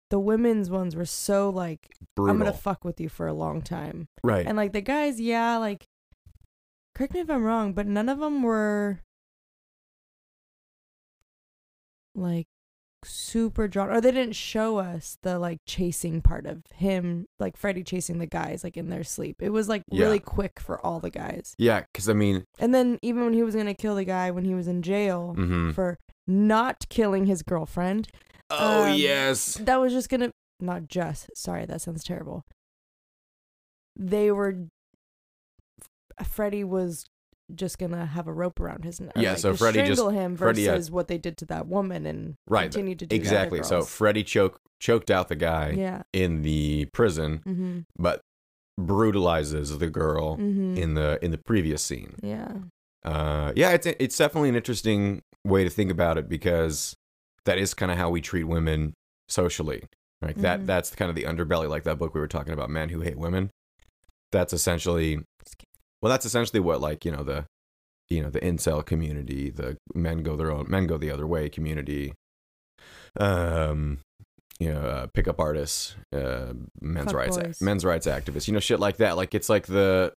the 0.09 0.19
women's 0.19 0.69
ones 0.69 0.95
were 0.95 1.05
so 1.05 1.49
like 1.49 1.89
Brutal. 2.15 2.31
I'm 2.31 2.39
gonna 2.39 2.53
fuck 2.53 2.85
with 2.85 2.99
you 3.01 3.09
for 3.09 3.27
a 3.27 3.33
long 3.33 3.61
time, 3.61 4.07
right. 4.23 4.45
and 4.45 4.57
like 4.57 4.73
the 4.73 4.81
guys, 4.81 5.19
yeah, 5.19 5.57
like 5.57 5.85
correct 6.95 7.13
me 7.13 7.19
if 7.19 7.29
I'm 7.29 7.43
wrong, 7.43 7.73
but 7.73 7.85
none 7.85 8.09
of 8.09 8.19
them 8.19 8.41
were 8.41 9.01
like 12.15 12.47
super 13.03 13.67
drawn 13.67 13.89
or 13.89 14.01
they 14.01 14.11
didn't 14.11 14.35
show 14.35 14.77
us 14.77 15.17
the 15.21 15.37
like 15.37 15.59
chasing 15.65 16.21
part 16.21 16.45
of 16.45 16.63
him 16.75 17.25
like 17.39 17.55
Freddy 17.55 17.83
chasing 17.83 18.17
the 18.19 18.25
guys 18.25 18.63
like 18.63 18.75
in 18.77 18.89
their 18.89 19.03
sleep. 19.03 19.37
It 19.41 19.49
was 19.49 19.69
like 19.69 19.83
Yeah. 19.91 20.05
really 20.05 20.19
quick 20.19 20.59
for 20.59 20.83
all 20.85 20.99
the 20.99 21.09
guys. 21.11 21.53
yeah. 21.57 21.83
Cause 21.93 22.09
I 22.09 22.13
mean, 22.13 22.45
And 22.59 22.73
then 22.73 22.97
even 23.01 23.23
when 23.23 23.33
he 23.33 23.43
was 23.43 23.55
gonna 23.55 23.73
kill 23.75 23.95
the 23.95 24.03
guy 24.03 24.31
when 24.31 24.45
he 24.45 24.55
was 24.55 24.67
in 24.67 24.81
jail 24.81 25.35
mhm. 25.37 25.73
for 25.73 25.97
not 26.25 26.89
killing 26.89 27.25
his 27.27 27.43
girlfriend, 27.43 28.09
oh, 28.49 28.85
um, 28.85 28.95
yes. 28.97 29.55
that 29.61 29.79
was 29.79 29.93
just 29.93 30.09
gonna 30.09 30.31
not 30.59 30.87
just 30.87 31.29
sorry 31.35 31.65
that 31.65 31.81
sounds 31.81 32.03
terrible. 32.03 32.43
They 33.95 34.31
were 34.31 34.67
Freddy 36.23 36.63
was 36.63 37.05
just 37.55 37.77
gonna 37.79 38.05
have 38.05 38.27
a 38.27 38.33
rope 38.33 38.59
around 38.59 38.83
his 38.83 38.99
neck. 38.99 39.13
Yeah, 39.15 39.31
like, 39.31 39.37
so 39.39 39.51
to 39.51 39.57
Freddy 39.57 39.79
just- 39.79 39.99
strangle 40.01 40.09
him 40.09 40.35
Freddy, 40.37 40.63
yeah. 40.63 40.71
versus 40.71 40.91
what 40.91 41.07
they 41.07 41.17
did 41.17 41.37
to 41.37 41.45
that 41.45 41.67
woman 41.67 42.05
and 42.05 42.35
Right. 42.47 42.63
continue 42.71 42.95
to 42.95 43.05
do 43.05 43.15
Exactly. 43.15 43.63
So. 43.63 43.81
Freddy 43.83 44.23
choke, 44.23 44.59
choked 44.79 45.09
out 45.09 45.27
the 45.29 45.35
guy 45.35 45.71
yeah. 45.71 46.03
in 46.13 46.41
the 46.41 46.85
prison, 46.93 47.41
Mm-hmm. 47.47 47.79
but 47.97 48.21
brutalizes 48.79 49.77
the 49.79 49.89
girl 49.89 50.37
Mm-hmm. 50.37 50.77
in 50.77 50.93
the 50.93 51.19
in 51.23 51.31
the 51.31 51.37
previous 51.37 51.81
scene. 51.83 52.15
yeah. 52.21 52.53
Uh, 53.03 53.53
yeah, 53.55 53.71
it's 53.71 53.85
it's 53.87 54.17
definitely 54.17 54.49
an 54.49 54.55
interesting 54.55 55.21
way 55.45 55.63
to 55.63 55.69
think 55.69 55.89
about 55.91 56.17
it 56.17 56.27
because 56.27 56.93
that 57.45 57.57
is 57.57 57.73
kind 57.73 57.91
of 57.91 57.97
how 57.97 58.09
we 58.09 58.19
treat 58.21 58.43
women 58.43 58.93
socially. 59.29 59.83
Right? 60.21 60.35
That 60.37 60.61
Mhm. 60.61 60.65
that's 60.65 60.93
kind 60.95 61.09
of 61.09 61.15
the 61.15 61.23
underbelly, 61.23 61.69
like 61.69 61.83
that 61.83 61.97
book 61.97 62.13
we 62.13 62.19
were 62.19 62.27
talking 62.27 62.51
about, 62.53 62.69
men 62.69 62.89
who 62.89 63.01
hate 63.01 63.17
women. 63.17 63.51
That's 64.31 64.51
essentially, 64.51 65.19
well, 66.01 66.09
that's 66.09 66.25
essentially 66.25 66.59
what 66.59 66.81
like 66.81 67.05
you 67.05 67.11
know 67.11 67.23
the, 67.23 67.45
you 68.09 68.21
know 68.21 68.29
the 68.29 68.39
incel 68.41 68.85
community, 68.85 69.49
the 69.49 69.77
men 69.93 70.23
go 70.23 70.35
their 70.35 70.51
own, 70.51 70.65
men 70.69 70.87
go 70.87 70.97
the 70.97 71.11
other 71.11 71.27
way 71.27 71.49
community. 71.49 72.13
Um, 73.19 73.99
you 74.59 74.73
know, 74.73 74.81
uh, 74.81 75.07
pickup 75.13 75.39
artists, 75.39 75.95
uh, 76.13 76.53
men's 76.81 77.11
Fuck 77.11 77.15
rights, 77.15 77.37
boys. 77.37 77.61
men's 77.61 77.85
rights 77.85 78.07
activists, 78.07 78.47
you 78.47 78.53
know, 78.53 78.59
shit 78.59 78.79
like 78.79 78.97
that. 78.97 79.15
Like 79.15 79.35
it's 79.35 79.49
like 79.49 79.67
the, 79.67 80.13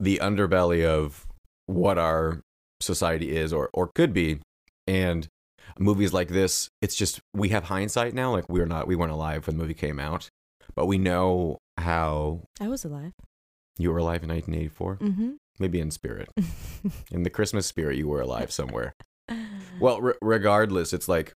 the 0.00 0.18
underbelly 0.22 0.84
of 0.84 1.26
what 1.66 1.98
our 1.98 2.40
society 2.80 3.36
is 3.36 3.52
or 3.52 3.70
or 3.72 3.88
could 3.94 4.12
be, 4.12 4.40
and 4.86 5.28
movies 5.78 6.12
like 6.12 6.28
this, 6.28 6.68
it's 6.82 6.96
just 6.96 7.20
we 7.34 7.50
have 7.50 7.64
hindsight 7.64 8.14
now. 8.14 8.32
Like 8.32 8.48
we're 8.48 8.66
not, 8.66 8.86
we 8.88 8.96
weren't 8.96 9.12
alive 9.12 9.46
when 9.46 9.56
the 9.56 9.62
movie 9.62 9.74
came 9.74 10.00
out, 10.00 10.28
but 10.74 10.86
we 10.86 10.98
know 10.98 11.58
how 11.78 12.42
I 12.60 12.68
was 12.68 12.84
alive. 12.84 13.12
You 13.82 13.90
were 13.92 13.98
alive 13.98 14.22
in 14.22 14.28
1984. 14.28 14.96
Mm-hmm. 14.96 15.30
Maybe 15.58 15.80
in 15.80 15.90
spirit, 15.90 16.28
in 17.10 17.22
the 17.22 17.30
Christmas 17.30 17.66
spirit, 17.66 17.96
you 17.98 18.08
were 18.08 18.20
alive 18.20 18.50
somewhere. 18.52 18.94
Well, 19.80 20.00
re- 20.00 20.14
regardless, 20.20 20.92
it's 20.92 21.08
like 21.08 21.32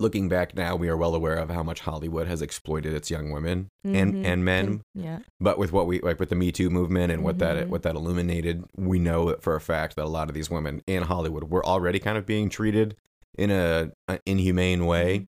looking 0.00 0.28
back 0.28 0.54
now, 0.54 0.76
we 0.76 0.88
are 0.88 0.96
well 0.96 1.14
aware 1.14 1.36
of 1.36 1.48
how 1.48 1.62
much 1.62 1.80
Hollywood 1.80 2.26
has 2.26 2.42
exploited 2.42 2.92
its 2.92 3.10
young 3.10 3.30
women 3.30 3.68
and 3.84 4.14
Mhm. 4.14 4.24
and 4.26 4.44
men. 4.44 4.82
Yeah. 4.94 5.20
But 5.40 5.58
with 5.58 5.72
what 5.72 5.86
we 5.86 6.00
like 6.00 6.20
with 6.20 6.28
the 6.28 6.34
Me 6.34 6.52
Too 6.52 6.68
movement 6.68 7.10
and 7.12 7.24
what 7.24 7.38
that 7.38 7.56
Mhm. 7.56 7.68
what 7.68 7.82
that 7.84 7.94
illuminated, 7.96 8.64
we 8.76 8.98
know 8.98 9.34
for 9.40 9.54
a 9.54 9.60
fact 9.60 9.96
that 9.96 10.04
a 10.04 10.08
lot 10.08 10.28
of 10.28 10.34
these 10.34 10.50
women 10.50 10.82
in 10.86 11.04
Hollywood 11.04 11.44
were 11.44 11.64
already 11.64 11.98
kind 12.00 12.18
of 12.18 12.26
being 12.26 12.48
treated 12.50 12.96
in 13.38 13.50
a, 13.50 13.92
a 14.08 14.18
inhumane 14.26 14.84
way. 14.84 15.26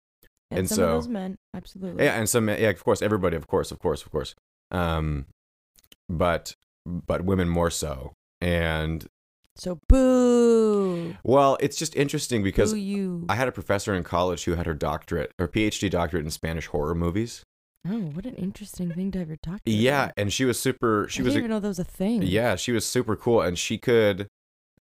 And, 0.51 0.59
And 0.61 0.69
some 0.69 0.77
so- 0.77 0.85
of 0.89 0.91
those 1.05 1.09
men, 1.09 1.37
absolutely. 1.55 2.05
Yeah, 2.05 2.19
and 2.19 2.29
some 2.29 2.49
yeah, 2.49 2.69
of 2.71 2.85
course, 2.85 3.01
everybody, 3.01 3.37
of 3.37 3.47
course, 3.47 3.71
of 3.71 3.79
course, 3.79 4.03
of 4.03 4.11
course. 4.11 4.35
Um, 4.71 5.27
but 6.11 6.55
but 6.85 7.25
women 7.25 7.49
more 7.49 7.71
so. 7.71 8.13
And 8.41 9.07
So 9.57 9.79
boo. 9.89 11.15
well, 11.25 11.57
it's 11.61 11.77
just 11.79 11.95
interesting 11.97 12.43
because. 12.43 12.75
I 12.75 13.35
had 13.35 13.49
a 13.49 13.53
professor 13.53 13.95
in 13.95 14.03
college 14.05 14.45
who 14.45 14.55
had 14.55 14.67
her 14.67 14.75
doctorate 14.75 15.33
her 15.39 15.49
PhD 15.49 15.89
doctorate 15.91 16.25
in 16.25 16.31
Spanish 16.31 16.67
horror 16.67 16.95
movies. 16.95 17.43
oh, 17.89 17.99
what 18.15 18.27
an 18.27 18.35
interesting 18.35 18.93
thing 18.93 19.11
to 19.13 19.21
ever 19.21 19.37
talk 19.37 19.63
to. 19.65 19.71
Yeah, 19.71 20.11
and 20.17 20.33
she 20.33 20.45
was 20.45 20.59
super. 20.59 21.07
She 21.09 21.23
I 21.23 21.25
was 21.25 21.35
didn't 21.35 21.45
even 21.45 21.51
know 21.55 21.61
that 21.61 21.69
was 21.69 21.79
a 21.79 21.85
thing. 21.85 22.23
Yeah, 22.23 22.57
she 22.57 22.73
was 22.73 22.85
super 22.85 23.17
cool, 23.17 23.41
and 23.41 23.59
she 23.59 23.79
could 23.79 24.27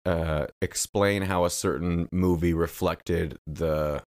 uh, 0.06 0.48
explain 0.62 1.24
how 1.24 1.46
a 1.46 1.50
certain 1.50 2.08
movie 2.12 2.54
reflected 2.54 3.38
the 3.46 4.02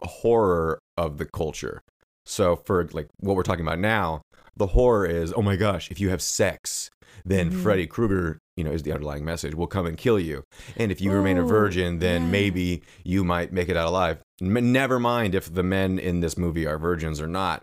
horror 0.00 0.78
of 0.96 1.18
the 1.18 1.26
culture. 1.26 1.82
So, 2.24 2.56
for 2.56 2.88
like 2.92 3.08
what 3.18 3.36
we're 3.36 3.42
talking 3.42 3.66
about 3.66 3.78
now, 3.80 4.22
the 4.56 4.68
horror 4.68 5.06
is, 5.06 5.32
oh 5.36 5.42
my 5.42 5.56
gosh, 5.56 5.90
if 5.90 5.98
you 6.00 6.10
have 6.10 6.22
sex, 6.22 6.90
then 7.24 7.50
Mhm. 7.50 7.62
Freddy 7.62 7.86
Krueger, 7.86 8.38
you 8.56 8.64
know, 8.64 8.70
is 8.72 8.82
the 8.82 8.92
underlying 8.92 9.24
message, 9.24 9.54
will 9.54 9.66
come 9.66 9.86
and 9.86 9.96
kill 9.96 10.18
you. 10.18 10.44
And 10.76 10.90
if 10.92 11.00
you 11.00 11.12
remain 11.12 11.38
a 11.38 11.44
virgin, 11.44 11.98
then 11.98 12.22
yeah. 12.24 12.28
maybe 12.30 12.82
you 13.04 13.24
might 13.24 13.52
make 13.52 13.68
it 13.68 13.76
out 13.76 13.86
alive. 13.88 14.20
M- 14.40 14.72
never 14.72 14.98
mind 14.98 15.34
if 15.34 15.52
the 15.52 15.62
men 15.62 15.98
in 15.98 16.20
this 16.20 16.36
movie 16.36 16.66
are 16.66 16.78
virgins 16.78 17.20
or 17.20 17.26
not. 17.26 17.62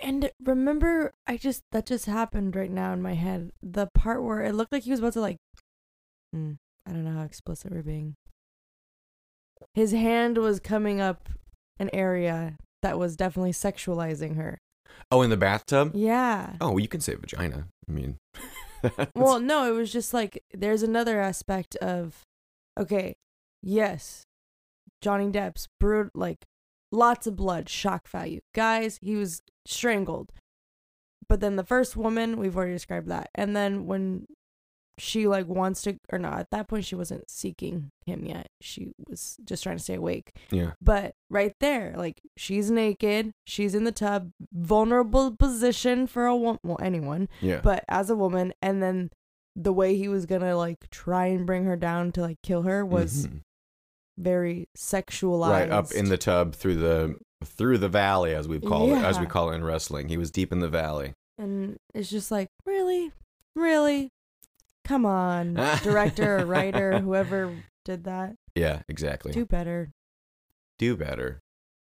And 0.00 0.30
remember, 0.42 1.12
I 1.26 1.36
just 1.36 1.62
that 1.70 1.86
just 1.86 2.06
happened 2.06 2.56
right 2.56 2.70
now 2.70 2.92
in 2.92 3.00
my 3.00 3.14
head. 3.14 3.52
The 3.62 3.86
part 3.94 4.22
where 4.24 4.42
it 4.42 4.54
looked 4.54 4.72
like 4.72 4.82
he 4.82 4.90
was 4.90 5.00
about 5.00 5.12
to 5.14 5.20
like, 5.20 5.36
Hmm, 6.32 6.52
I 6.84 6.90
don't 6.90 7.04
know 7.04 7.12
how 7.12 7.22
explicit 7.22 7.70
we're 7.70 7.82
being. 7.82 8.14
His 9.74 9.92
hand 9.92 10.36
was 10.38 10.58
coming 10.60 11.00
up 11.00 11.28
an 11.78 11.90
area 11.92 12.56
that 12.82 12.98
was 12.98 13.16
definitely 13.16 13.52
sexualizing 13.52 14.36
her. 14.36 14.58
Oh, 15.10 15.22
in 15.22 15.30
the 15.30 15.36
bathtub? 15.36 15.92
Yeah. 15.94 16.54
Oh, 16.60 16.70
well, 16.70 16.80
you 16.80 16.88
can 16.88 17.00
say 17.00 17.14
vagina. 17.14 17.68
I 17.88 17.92
mean, 17.92 18.18
Well, 19.14 19.40
no, 19.40 19.72
it 19.72 19.76
was 19.76 19.92
just 19.92 20.12
like 20.12 20.42
there's 20.52 20.82
another 20.82 21.20
aspect 21.20 21.76
of, 21.76 22.22
okay, 22.78 23.16
yes, 23.62 24.24
Johnny 25.00 25.30
Depp's 25.30 25.68
brute 25.80 26.12
like 26.14 26.44
lots 26.92 27.26
of 27.26 27.36
blood, 27.36 27.68
shock 27.68 28.08
value. 28.08 28.40
Guys, 28.54 28.98
he 29.02 29.16
was 29.16 29.42
strangled. 29.66 30.32
But 31.28 31.40
then 31.40 31.56
the 31.56 31.64
first 31.64 31.96
woman, 31.96 32.36
we've 32.36 32.56
already 32.56 32.74
described 32.74 33.08
that. 33.08 33.30
And 33.34 33.56
then 33.56 33.86
when 33.86 34.26
she 34.98 35.26
like 35.26 35.46
wants 35.48 35.82
to 35.82 35.96
or 36.12 36.18
not, 36.18 36.38
at 36.38 36.50
that 36.50 36.68
point 36.68 36.84
she 36.84 36.94
wasn't 36.94 37.28
seeking 37.30 37.90
him 38.06 38.24
yet. 38.24 38.46
She 38.60 38.92
was 39.08 39.36
just 39.44 39.62
trying 39.62 39.76
to 39.78 39.82
stay 39.82 39.94
awake. 39.94 40.32
yeah. 40.50 40.72
But 40.80 41.14
right 41.30 41.52
there, 41.60 41.94
like 41.96 42.20
she's 42.36 42.70
naked, 42.70 43.32
she's 43.46 43.74
in 43.74 43.84
the 43.84 43.92
tub, 43.92 44.30
vulnerable 44.52 45.34
position 45.36 46.06
for 46.06 46.26
a 46.26 46.36
woman, 46.36 46.60
well, 46.62 46.78
anyone 46.80 47.28
Yeah. 47.40 47.60
but 47.62 47.84
as 47.88 48.08
a 48.10 48.16
woman 48.16 48.52
and 48.62 48.82
then 48.82 49.10
the 49.56 49.72
way 49.72 49.96
he 49.96 50.08
was 50.08 50.26
gonna 50.26 50.56
like 50.56 50.88
try 50.90 51.26
and 51.26 51.46
bring 51.46 51.64
her 51.64 51.76
down 51.76 52.12
to 52.12 52.20
like 52.20 52.38
kill 52.42 52.62
her 52.62 52.84
was 52.84 53.26
Mhm. 53.28 53.40
very 54.18 54.68
sexualized 54.76 55.50
right 55.50 55.70
up 55.70 55.90
in 55.92 56.08
the 56.08 56.18
tub 56.18 56.54
through 56.54 56.76
the 56.76 57.16
through 57.44 57.78
the 57.78 57.88
valley 57.88 58.34
as 58.34 58.48
we 58.48 58.58
call 58.60 58.92
it 58.92 59.02
as 59.02 59.18
we 59.18 59.26
call 59.26 59.50
it 59.50 59.56
in 59.56 59.64
wrestling. 59.64 60.08
He 60.08 60.16
was 60.16 60.30
deep 60.30 60.52
in 60.52 60.60
the 60.60 60.68
valley. 60.68 61.14
and 61.36 61.76
it's 61.94 62.10
just 62.10 62.30
like 62.30 62.48
really 62.64 63.10
really 63.56 64.10
come 64.84 65.06
on 65.06 65.54
director 65.82 66.38
or 66.40 66.46
writer 66.54 66.98
whoever 67.00 67.54
did 67.84 68.04
that 68.04 68.34
Yeah, 68.54 68.82
exactly. 68.88 69.32
do 69.32 69.44
better 69.46 69.90
Do 70.78 70.96
better. 70.96 71.40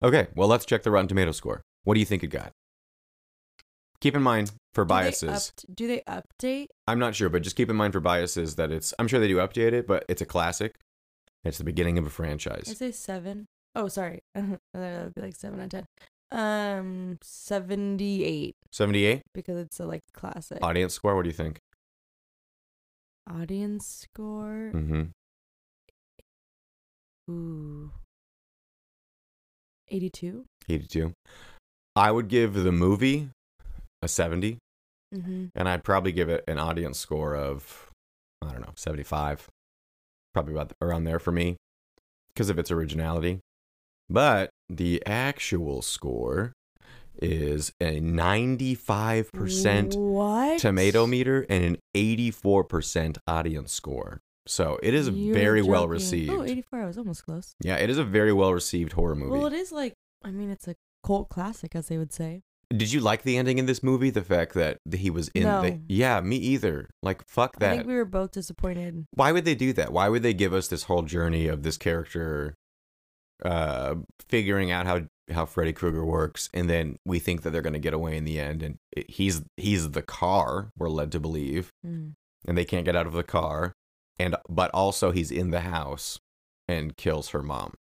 Okay, 0.02 0.28
well 0.34 0.48
let's 0.48 0.64
check 0.66 0.82
the 0.82 0.90
Rotten 0.90 1.08
Tomato 1.08 1.32
score. 1.32 1.62
What 1.84 1.94
do 1.94 2.00
you 2.00 2.06
think 2.06 2.22
it 2.22 2.28
got? 2.28 2.52
Keep 4.00 4.16
in 4.16 4.22
mind 4.22 4.52
for 4.74 4.84
Do 4.84 4.88
they 4.88 4.94
biases. 4.94 5.48
up- 5.58 5.76
do 5.76 5.86
they 5.88 6.02
update 6.06 6.66
I'm 6.86 6.98
not 6.98 7.14
sure, 7.14 7.28
but 7.28 7.42
just 7.42 7.56
keep 7.56 7.70
in 7.70 7.76
mind 7.76 7.92
for 7.94 8.00
biases 8.00 8.56
that 8.56 8.70
it's 8.70 8.92
I'm 8.98 9.08
sure 9.08 9.18
they 9.20 9.28
do 9.28 9.36
update 9.36 9.72
it, 9.72 9.86
but 9.86 10.04
it's 10.08 10.20
a 10.22 10.26
classic. 10.26 10.74
It's 11.44 11.58
the 11.58 11.64
beginning 11.64 11.96
of 11.98 12.06
a 12.06 12.10
franchise. 12.10 12.64
I 12.68 12.74
say 12.74 12.90
seven. 12.92 13.46
Oh, 13.74 13.88
sorry 13.88 14.20
that 14.34 14.60
would 14.74 15.14
be 15.14 15.22
like 15.22 15.36
seven 15.36 15.60
out 15.60 15.64
of 15.64 15.70
ten 15.70 15.84
um 16.32 17.18
78 17.22 18.54
78 18.72 19.22
because 19.34 19.56
it's 19.58 19.78
a 19.78 19.86
like 19.86 20.00
classic 20.12 20.58
audience 20.62 20.92
score, 20.94 21.14
what 21.14 21.22
do 21.22 21.28
you 21.28 21.34
think? 21.34 21.58
Audience 23.28 23.86
score 23.86 24.70
Mhm. 24.74 25.10
Ooh. 27.30 27.90
82? 29.88 30.44
82. 30.68 31.12
I 31.96 32.10
would 32.10 32.28
give 32.28 32.54
the 32.54 32.72
movie 32.72 33.30
a 34.02 34.08
70 34.08 34.58
Mm-hmm. 35.14 35.46
and 35.54 35.68
I'd 35.68 35.84
probably 35.84 36.10
give 36.10 36.28
it 36.28 36.42
an 36.48 36.58
audience 36.58 36.98
score 36.98 37.36
of 37.36 37.90
I 38.42 38.50
don't 38.52 38.60
know, 38.62 38.72
75. 38.76 39.48
Probably 40.34 40.52
about 40.54 40.72
around 40.82 41.04
there 41.04 41.18
for 41.20 41.30
me 41.32 41.56
because 42.28 42.50
of 42.50 42.58
its 42.58 42.70
originality. 42.72 43.38
But 44.10 44.50
the 44.68 45.02
actual 45.06 45.80
score 45.82 46.52
is 47.22 47.72
a 47.80 48.00
95% 48.00 49.96
What? 49.96 50.58
tomato 50.58 51.06
meter 51.06 51.46
and 51.48 51.64
an 51.64 51.76
84% 51.96 53.18
audience 53.26 53.72
score. 53.72 54.20
So 54.46 54.78
it 54.82 54.92
is 54.94 55.08
You're 55.08 55.34
very 55.34 55.62
well 55.62 55.88
received. 55.88 56.30
Oh, 56.30 56.42
84. 56.42 56.80
I 56.82 56.86
was 56.86 56.98
almost 56.98 57.24
close. 57.24 57.54
Yeah, 57.62 57.76
it 57.76 57.88
is 57.88 57.96
a 57.98 58.04
very 58.04 58.32
well 58.32 58.52
received 58.52 58.92
horror 58.92 59.14
movie. 59.14 59.30
Well, 59.30 59.46
it 59.46 59.54
is 59.54 59.72
like, 59.72 59.94
I 60.22 60.30
mean, 60.30 60.50
it's 60.50 60.68
a 60.68 60.74
cult 61.04 61.28
classic, 61.30 61.74
as 61.74 61.88
they 61.88 61.96
would 61.98 62.12
say. 62.12 62.42
Did 62.74 62.92
you 62.92 63.00
like 63.00 63.22
the 63.22 63.36
ending 63.38 63.58
in 63.58 63.66
this 63.66 63.82
movie? 63.82 64.10
The 64.10 64.22
fact 64.24 64.54
that 64.54 64.78
he 64.92 65.08
was 65.08 65.28
in 65.28 65.44
No. 65.44 65.62
the 65.62 65.80
Yeah, 65.88 66.20
me 66.20 66.36
either. 66.36 66.90
Like 67.02 67.26
fuck 67.28 67.58
that. 67.60 67.72
I 67.72 67.76
think 67.76 67.86
we 67.86 67.94
were 67.94 68.04
both 68.04 68.32
disappointed. 68.32 69.06
Why 69.14 69.32
would 69.32 69.44
they 69.44 69.54
do 69.54 69.72
that? 69.74 69.92
Why 69.92 70.08
would 70.08 70.22
they 70.22 70.34
give 70.34 70.52
us 70.52 70.68
this 70.68 70.84
whole 70.84 71.02
journey 71.02 71.46
of 71.46 71.62
this 71.62 71.76
character 71.78 72.54
uh 73.44 73.96
figuring 74.28 74.70
out 74.70 74.86
how 74.86 75.02
how 75.32 75.44
Freddy 75.46 75.72
Krueger 75.72 76.04
works 76.04 76.50
and 76.52 76.68
then 76.68 76.96
we 77.04 77.18
think 77.18 77.42
that 77.42 77.50
they're 77.50 77.62
going 77.62 77.72
to 77.72 77.78
get 77.78 77.94
away 77.94 78.16
in 78.16 78.24
the 78.24 78.38
end 78.38 78.62
and 78.62 78.76
it, 78.92 79.10
he's 79.10 79.42
he's 79.56 79.90
the 79.92 80.02
car 80.02 80.70
we're 80.76 80.88
led 80.90 81.10
to 81.12 81.20
believe 81.20 81.70
Mm. 81.86 82.12
and 82.46 82.58
they 82.58 82.64
can't 82.64 82.84
get 82.84 82.96
out 82.96 83.06
of 83.06 83.12
the 83.14 83.22
car 83.22 83.72
and 84.18 84.36
but 84.48 84.70
also 84.72 85.10
he's 85.12 85.30
in 85.30 85.50
the 85.50 85.60
house 85.60 86.18
and 86.68 86.96
kills 86.96 87.30
her 87.30 87.42
mom. 87.42 87.74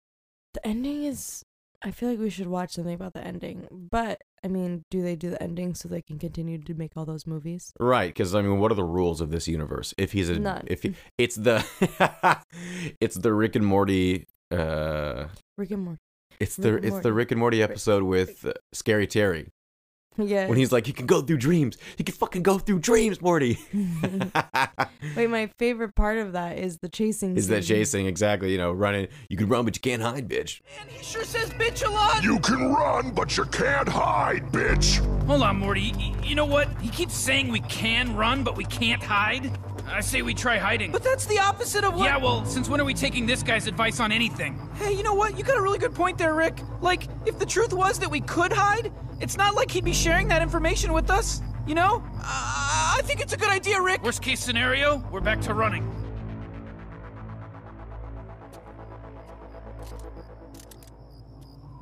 The 0.54 0.66
ending 0.66 1.04
is. 1.04 1.42
I 1.82 1.90
feel 1.92 2.10
like 2.10 2.18
we 2.18 2.28
should 2.30 2.46
watch 2.46 2.72
something 2.72 2.92
about 2.94 3.14
the 3.14 3.26
ending. 3.26 3.66
But, 3.70 4.20
I 4.44 4.48
mean, 4.48 4.82
do 4.90 5.00
they 5.02 5.16
do 5.16 5.30
the 5.30 5.42
ending 5.42 5.74
so 5.74 5.88
they 5.88 6.02
can 6.02 6.18
continue 6.18 6.58
to 6.58 6.74
make 6.74 6.92
all 6.94 7.06
those 7.06 7.26
movies? 7.26 7.72
Right, 7.80 8.08
because 8.08 8.34
I 8.34 8.42
mean, 8.42 8.58
what 8.58 8.70
are 8.70 8.74
the 8.74 8.84
rules 8.84 9.20
of 9.22 9.30
this 9.30 9.48
universe? 9.48 9.94
If 9.96 10.12
he's 10.12 10.28
a, 10.28 10.38
None. 10.38 10.64
if 10.66 10.82
he, 10.82 10.94
it's 11.18 11.36
the, 11.36 11.64
it's 13.00 13.16
the 13.16 13.32
Rick 13.32 13.56
and 13.56 13.64
Morty, 13.66 14.26
uh, 14.50 15.26
Rick 15.56 15.70
and 15.70 15.84
Morty. 15.84 16.00
It's 16.40 16.56
the, 16.56 16.72
Rick 16.72 16.84
and 16.84 16.92
it's 16.94 17.02
the 17.02 17.12
Rick 17.12 17.30
and 17.30 17.38
Morty 17.38 17.62
episode 17.62 18.02
with 18.02 18.44
uh, 18.44 18.52
Scary 18.72 19.06
Terry 19.06 19.48
Yeah. 20.18 20.48
when 20.48 20.58
he's 20.58 20.72
like, 20.72 20.86
he 20.86 20.92
can 20.92 21.06
go 21.06 21.20
through 21.22 21.36
dreams, 21.38 21.76
he 21.96 22.02
can 22.04 22.14
fucking 22.14 22.42
go 22.42 22.58
through 22.58 22.80
dreams, 22.80 23.20
Morty. 23.22 23.58
Wait, 25.16 25.28
my 25.30 25.46
favorite 25.58 25.94
part 25.94 26.18
of 26.18 26.32
that 26.32 26.58
is 26.58 26.78
the 26.78 26.88
chasing. 26.88 27.36
Is 27.36 27.48
that 27.48 27.64
scene. 27.64 27.76
chasing 27.76 28.06
exactly? 28.06 28.52
You 28.52 28.58
know, 28.58 28.72
running. 28.72 29.08
You 29.28 29.36
can 29.36 29.48
run, 29.48 29.64
but 29.64 29.76
you 29.76 29.80
can't 29.80 30.02
hide, 30.02 30.28
bitch. 30.28 30.60
Man, 30.78 30.88
he 30.88 31.02
sure 31.02 31.24
says 31.24 31.50
bitch 31.50 31.86
a 31.86 31.90
lot. 31.90 32.22
You 32.22 32.38
can 32.40 32.72
run, 32.72 33.12
but 33.12 33.36
you 33.36 33.44
can't 33.46 33.88
hide, 33.88 34.44
bitch. 34.52 35.00
Hold 35.30 35.42
on, 35.44 35.58
Morty. 35.60 35.92
Y- 35.96 36.12
You 36.24 36.34
know 36.34 36.44
what? 36.44 36.68
He 36.80 36.88
keeps 36.88 37.14
saying 37.14 37.52
we 37.52 37.60
can 37.60 38.16
run, 38.16 38.42
but 38.42 38.56
we 38.56 38.64
can't 38.64 39.00
hide. 39.00 39.56
I 39.86 40.00
say 40.00 40.22
we 40.22 40.34
try 40.34 40.58
hiding. 40.58 40.90
But 40.90 41.04
that's 41.04 41.24
the 41.24 41.38
opposite 41.38 41.84
of 41.84 41.94
what. 41.94 42.04
Yeah, 42.06 42.16
well, 42.16 42.44
since 42.44 42.68
when 42.68 42.80
are 42.80 42.84
we 42.84 42.94
taking 42.94 43.26
this 43.26 43.44
guy's 43.44 43.68
advice 43.68 44.00
on 44.00 44.10
anything? 44.10 44.58
Hey, 44.74 44.92
you 44.92 45.04
know 45.04 45.14
what? 45.14 45.38
You 45.38 45.44
got 45.44 45.56
a 45.56 45.62
really 45.62 45.78
good 45.78 45.94
point 45.94 46.18
there, 46.18 46.34
Rick. 46.34 46.58
Like, 46.80 47.04
if 47.26 47.38
the 47.38 47.46
truth 47.46 47.72
was 47.72 48.00
that 48.00 48.10
we 48.10 48.22
could 48.22 48.52
hide, 48.52 48.90
it's 49.20 49.36
not 49.36 49.54
like 49.54 49.70
he'd 49.70 49.84
be 49.84 49.92
sharing 49.92 50.26
that 50.26 50.42
information 50.42 50.92
with 50.92 51.12
us. 51.12 51.42
You 51.64 51.76
know? 51.76 52.02
Uh, 52.16 52.96
I 52.98 53.00
think 53.04 53.20
it's 53.20 53.32
a 53.32 53.36
good 53.36 53.50
idea, 53.50 53.80
Rick. 53.80 54.02
Worst 54.02 54.22
case 54.22 54.40
scenario, 54.40 54.96
we're 55.12 55.20
back 55.20 55.40
to 55.42 55.54
running. 55.54 55.86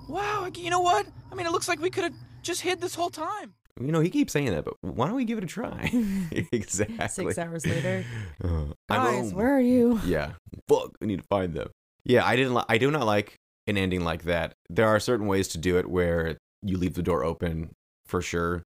Wow, 0.07 0.49
you 0.55 0.69
know 0.69 0.81
what? 0.81 1.07
I 1.31 1.35
mean, 1.35 1.47
it 1.47 1.53
looks 1.53 1.69
like 1.69 1.81
we 1.81 1.89
could 1.89 2.05
have 2.05 2.15
just 2.49 2.63
hid 2.63 2.81
this 2.81 2.95
whole 2.97 3.11
time. 3.11 3.55
You 3.81 3.93
know, 3.93 4.01
he 4.01 4.11
keeps 4.11 4.33
saying 4.33 4.47
that, 4.51 4.65
but 4.65 4.75
why 4.81 5.07
don't 5.07 5.15
we 5.15 5.25
give 5.25 5.39
it 5.39 5.45
a 5.45 5.47
try? 5.47 5.89
exactly. 6.53 7.07
Six 7.09 7.39
hours 7.39 7.65
later. 7.67 8.05
Uh, 8.43 8.65
Guys, 8.89 9.33
where 9.33 9.55
are 9.57 9.61
you? 9.61 10.01
Yeah. 10.07 10.33
Fuck, 10.69 10.93
we 11.01 11.07
need 11.07 11.21
to 11.21 11.27
find 11.29 11.55
them. 11.55 11.69
Yeah, 12.05 12.25
I 12.27 12.35
didn't. 12.37 12.55
Li- 12.55 12.65
I 12.69 12.79
do 12.79 12.91
not 12.91 13.07
like 13.07 13.37
an 13.67 13.77
ending 13.77 14.03
like 14.03 14.25
that. 14.25 14.55
There 14.69 14.89
are 14.89 14.99
certain 14.99 15.27
ways 15.27 15.47
to 15.49 15.59
do 15.59 15.79
it 15.79 15.89
where 15.89 16.39
you 16.63 16.77
leave 16.79 16.95
the 16.95 17.03
door 17.03 17.23
open 17.23 17.71
for 18.07 18.21
sure, 18.23 18.63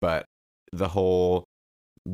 but 0.00 0.24
the 0.72 0.88
whole 0.88 1.44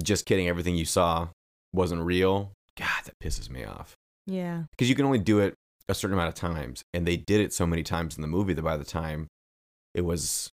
just 0.03 0.25
kidding, 0.27 0.49
everything 0.49 0.75
you 0.77 0.85
saw 0.87 1.29
wasn't 1.73 2.03
real. 2.03 2.53
God, 2.79 3.05
that 3.05 3.15
pisses 3.23 3.51
me 3.51 3.65
off 3.65 3.95
Yeah. 4.27 4.63
because 4.71 4.89
you 4.89 4.95
can 4.95 5.05
only 5.05 5.19
do 5.19 5.39
it 5.41 5.55
a 5.89 5.95
certain 5.95 6.15
amount 6.15 6.29
of 6.29 6.35
times, 6.35 6.83
and 6.95 7.07
they 7.07 7.17
did 7.19 7.41
it 7.41 7.53
so 7.53 7.67
many 7.67 7.83
times 7.83 8.17
in 8.17 8.23
the 8.23 8.29
movie 8.29 8.55
that 8.55 8.63
by 8.63 8.77
the 8.79 8.85
time 8.85 9.27
it 9.95 10.03
was 10.03 10.51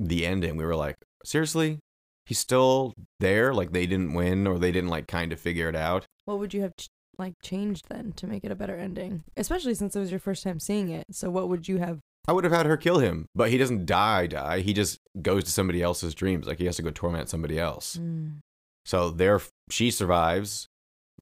the 0.00 0.26
ending, 0.26 0.56
we 0.56 0.64
were 0.64 0.76
like, 0.76 0.96
seriously, 1.24 1.78
he's 2.26 2.38
still 2.38 2.94
there. 3.20 3.54
Like 3.54 3.72
they 3.72 3.86
didn't 3.86 4.14
win, 4.14 4.46
or 4.46 4.58
they 4.58 4.72
didn't 4.72 4.90
like 4.90 5.06
kind 5.06 5.32
of 5.32 5.40
figure 5.40 5.68
it 5.68 5.76
out. 5.76 6.06
What 6.24 6.38
would 6.38 6.54
you 6.54 6.62
have 6.62 6.76
ch- 6.76 6.88
like 7.18 7.34
changed 7.42 7.86
then 7.88 8.12
to 8.16 8.26
make 8.26 8.44
it 8.44 8.52
a 8.52 8.56
better 8.56 8.76
ending? 8.76 9.24
Especially 9.36 9.74
since 9.74 9.94
it 9.94 10.00
was 10.00 10.10
your 10.10 10.20
first 10.20 10.42
time 10.42 10.60
seeing 10.60 10.88
it. 10.88 11.04
So 11.10 11.30
what 11.30 11.48
would 11.48 11.68
you 11.68 11.78
have? 11.78 12.00
I 12.26 12.32
would 12.32 12.44
have 12.44 12.52
had 12.52 12.66
her 12.66 12.78
kill 12.78 12.98
him, 12.98 13.26
but 13.34 13.50
he 13.50 13.58
doesn't 13.58 13.86
die. 13.86 14.26
Die. 14.26 14.60
He 14.60 14.72
just 14.72 14.98
goes 15.20 15.44
to 15.44 15.50
somebody 15.50 15.82
else's 15.82 16.14
dreams. 16.14 16.46
Like 16.46 16.58
he 16.58 16.64
has 16.66 16.76
to 16.76 16.82
go 16.82 16.90
torment 16.90 17.28
somebody 17.28 17.58
else. 17.58 17.98
Mm. 18.00 18.38
So 18.86 19.10
there, 19.10 19.40
she 19.70 19.90
survives, 19.90 20.66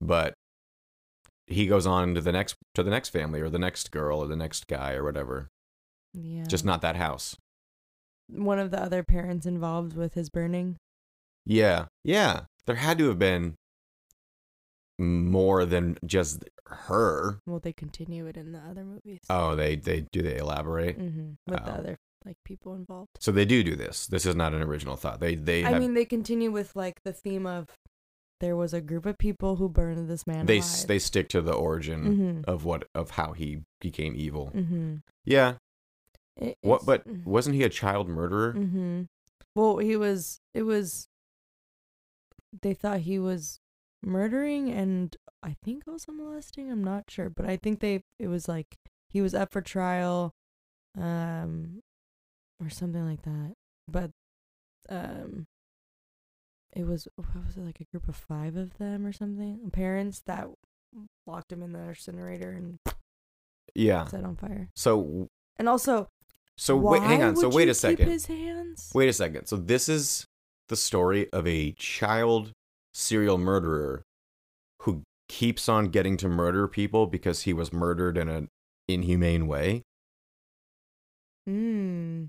but 0.01 0.35
he 1.47 1.67
goes 1.67 1.87
on 1.87 2.15
to 2.15 2.21
the 2.21 2.33
next 2.33 2.57
to 2.75 2.83
the 2.83 2.91
next 2.91 3.11
family 3.11 3.41
or 3.41 3.49
the 3.49 3.59
next 3.59 3.91
girl 3.91 4.21
or 4.21 4.29
the 4.29 4.37
next 4.37 4.67
guy 4.67 4.95
or 4.95 5.05
whatever. 5.05 5.49
Yeah. 6.15 6.45
Just 6.45 6.65
not 6.65 6.83
that 6.83 6.97
house. 6.97 7.37
One 8.33 8.59
of 8.59 8.71
the 8.71 8.81
other 8.83 9.03
parents 9.03 9.47
involved 9.47 9.95
with 9.97 10.15
his 10.15 10.31
burning. 10.31 10.77
Yeah, 11.45 11.87
yeah. 12.05 12.43
There 12.67 12.77
had 12.77 12.99
to 12.99 13.09
have 13.09 13.19
been 13.19 13.55
more 14.99 15.65
than 15.65 15.99
just 16.07 16.45
her. 16.67 17.39
Well, 17.47 17.59
they 17.61 17.73
continue 17.73 18.27
it 18.27 18.37
in 18.37 18.53
the 18.53 18.59
other 18.61 18.85
movies. 18.85 19.21
Oh, 19.29 19.57
they 19.57 19.77
they 19.77 20.07
do 20.13 20.23
they 20.23 20.37
elaborate? 20.37 20.97
hmm 20.97 21.33
With 21.47 21.65
the 21.65 21.71
Oh. 21.73 21.79
other 21.79 21.97
like 22.25 22.37
people 22.45 22.75
involved. 22.75 23.11
So 23.19 23.33
they 23.33 23.45
do 23.45 23.65
do 23.65 23.75
this. 23.75 24.07
This 24.07 24.27
is 24.27 24.37
not 24.37 24.55
an 24.55 24.63
original 24.63 24.97
thought. 24.97 25.19
They 25.21 25.35
they 25.35 25.65
I 25.65 25.71
have, 25.71 25.81
mean, 25.81 25.95
they 25.95 26.05
continue 26.05 26.53
with 26.53 26.77
like 26.77 27.03
the 27.05 27.13
theme 27.13 27.47
of 27.47 27.69
there 28.41 28.55
was 28.57 28.73
a 28.75 28.81
group 28.81 29.07
of 29.07 29.19
people 29.19 29.57
who 29.57 29.69
burned 29.69 30.09
this 30.09 30.27
man 30.27 30.47
they 30.47 30.59
alive. 30.59 30.87
they 30.87 30.99
stick 30.99 31.29
to 31.31 31.41
the 31.41 31.53
origin 31.53 32.43
Mhm. 32.45 32.45
of 32.47 32.65
what 32.65 32.85
of 32.95 33.11
how 33.11 33.33
he 33.33 33.63
became 33.81 34.15
evil. 34.17 34.53
Mm-hmm. 34.55 34.97
Yeah. 35.25 35.55
It, 36.37 36.57
What? 36.63 36.85
But 36.87 37.07
mm. 37.07 37.25
wasn't 37.25 37.57
he 37.57 37.63
a 37.63 37.69
child 37.69 38.09
murderer? 38.09 38.55
Mm-hmm. 38.55 39.03
Well, 39.55 39.79
he 39.79 39.97
was. 39.97 40.41
It 40.55 40.63
was. 40.63 41.09
They 42.61 42.75
thought 42.75 43.01
he 43.01 43.19
was 43.19 43.61
murdering 44.03 44.69
and 44.71 45.17
I 45.43 45.57
think 45.65 45.85
also 45.89 46.13
molesting. 46.13 46.71
I'm 46.71 46.85
not 46.85 47.05
sure, 47.11 47.31
but 47.31 47.47
I 47.47 47.57
think 47.57 47.81
they. 47.81 48.03
It 48.19 48.29
was 48.29 48.49
like 48.49 48.77
he 49.09 49.21
was 49.21 49.35
up 49.35 49.53
for 49.53 49.61
trial, 49.61 50.33
um, 50.99 51.81
or 52.61 52.71
something 52.71 53.07
like 53.07 53.23
that. 53.23 53.55
But, 53.89 54.11
um, 54.89 55.47
it 56.75 56.87
was 56.87 57.09
what 57.17 57.45
was 57.47 57.57
it 57.57 57.61
like 57.65 57.81
a 57.81 57.85
group 57.85 58.09
of 58.09 58.17
five 58.17 58.57
of 58.57 58.79
them 58.79 59.05
or 59.07 59.13
something? 59.13 59.71
Parents 59.71 60.23
that 60.27 60.49
locked 61.27 61.53
him 61.53 61.63
in 61.63 61.73
the 61.73 61.81
incinerator 61.81 62.51
and 62.53 62.79
Yeah. 63.75 64.07
set 64.07 64.25
on 64.25 64.37
fire. 64.37 64.71
So 64.75 65.29
And 65.59 65.69
also, 65.69 66.09
so 66.57 66.77
wait, 66.77 67.03
hang 67.03 67.23
on. 67.23 67.37
So 67.37 67.49
wait 67.49 67.69
a 67.69 67.75
second. 67.75 68.09
His 68.09 68.27
hands. 68.27 68.91
Wait 68.95 69.09
a 69.09 69.13
second. 69.13 69.47
So 69.47 69.57
this 69.57 69.89
is 69.89 70.27
the 70.69 70.77
story 70.77 71.31
of 71.33 71.47
a 71.47 71.73
child 71.73 72.53
serial 72.95 73.39
murderer 73.39 74.03
who 74.83 75.03
keeps 75.29 75.69
on 75.69 75.87
getting 75.87 76.17
to 76.19 76.29
murder 76.29 76.69
people 76.69 77.07
because 77.07 77.43
he 77.43 77.53
was 77.53 77.73
murdered 77.73 78.17
in 78.17 78.29
an 78.29 78.49
inhumane 78.89 79.47
way. 79.47 79.83
Hmm. 81.47 82.25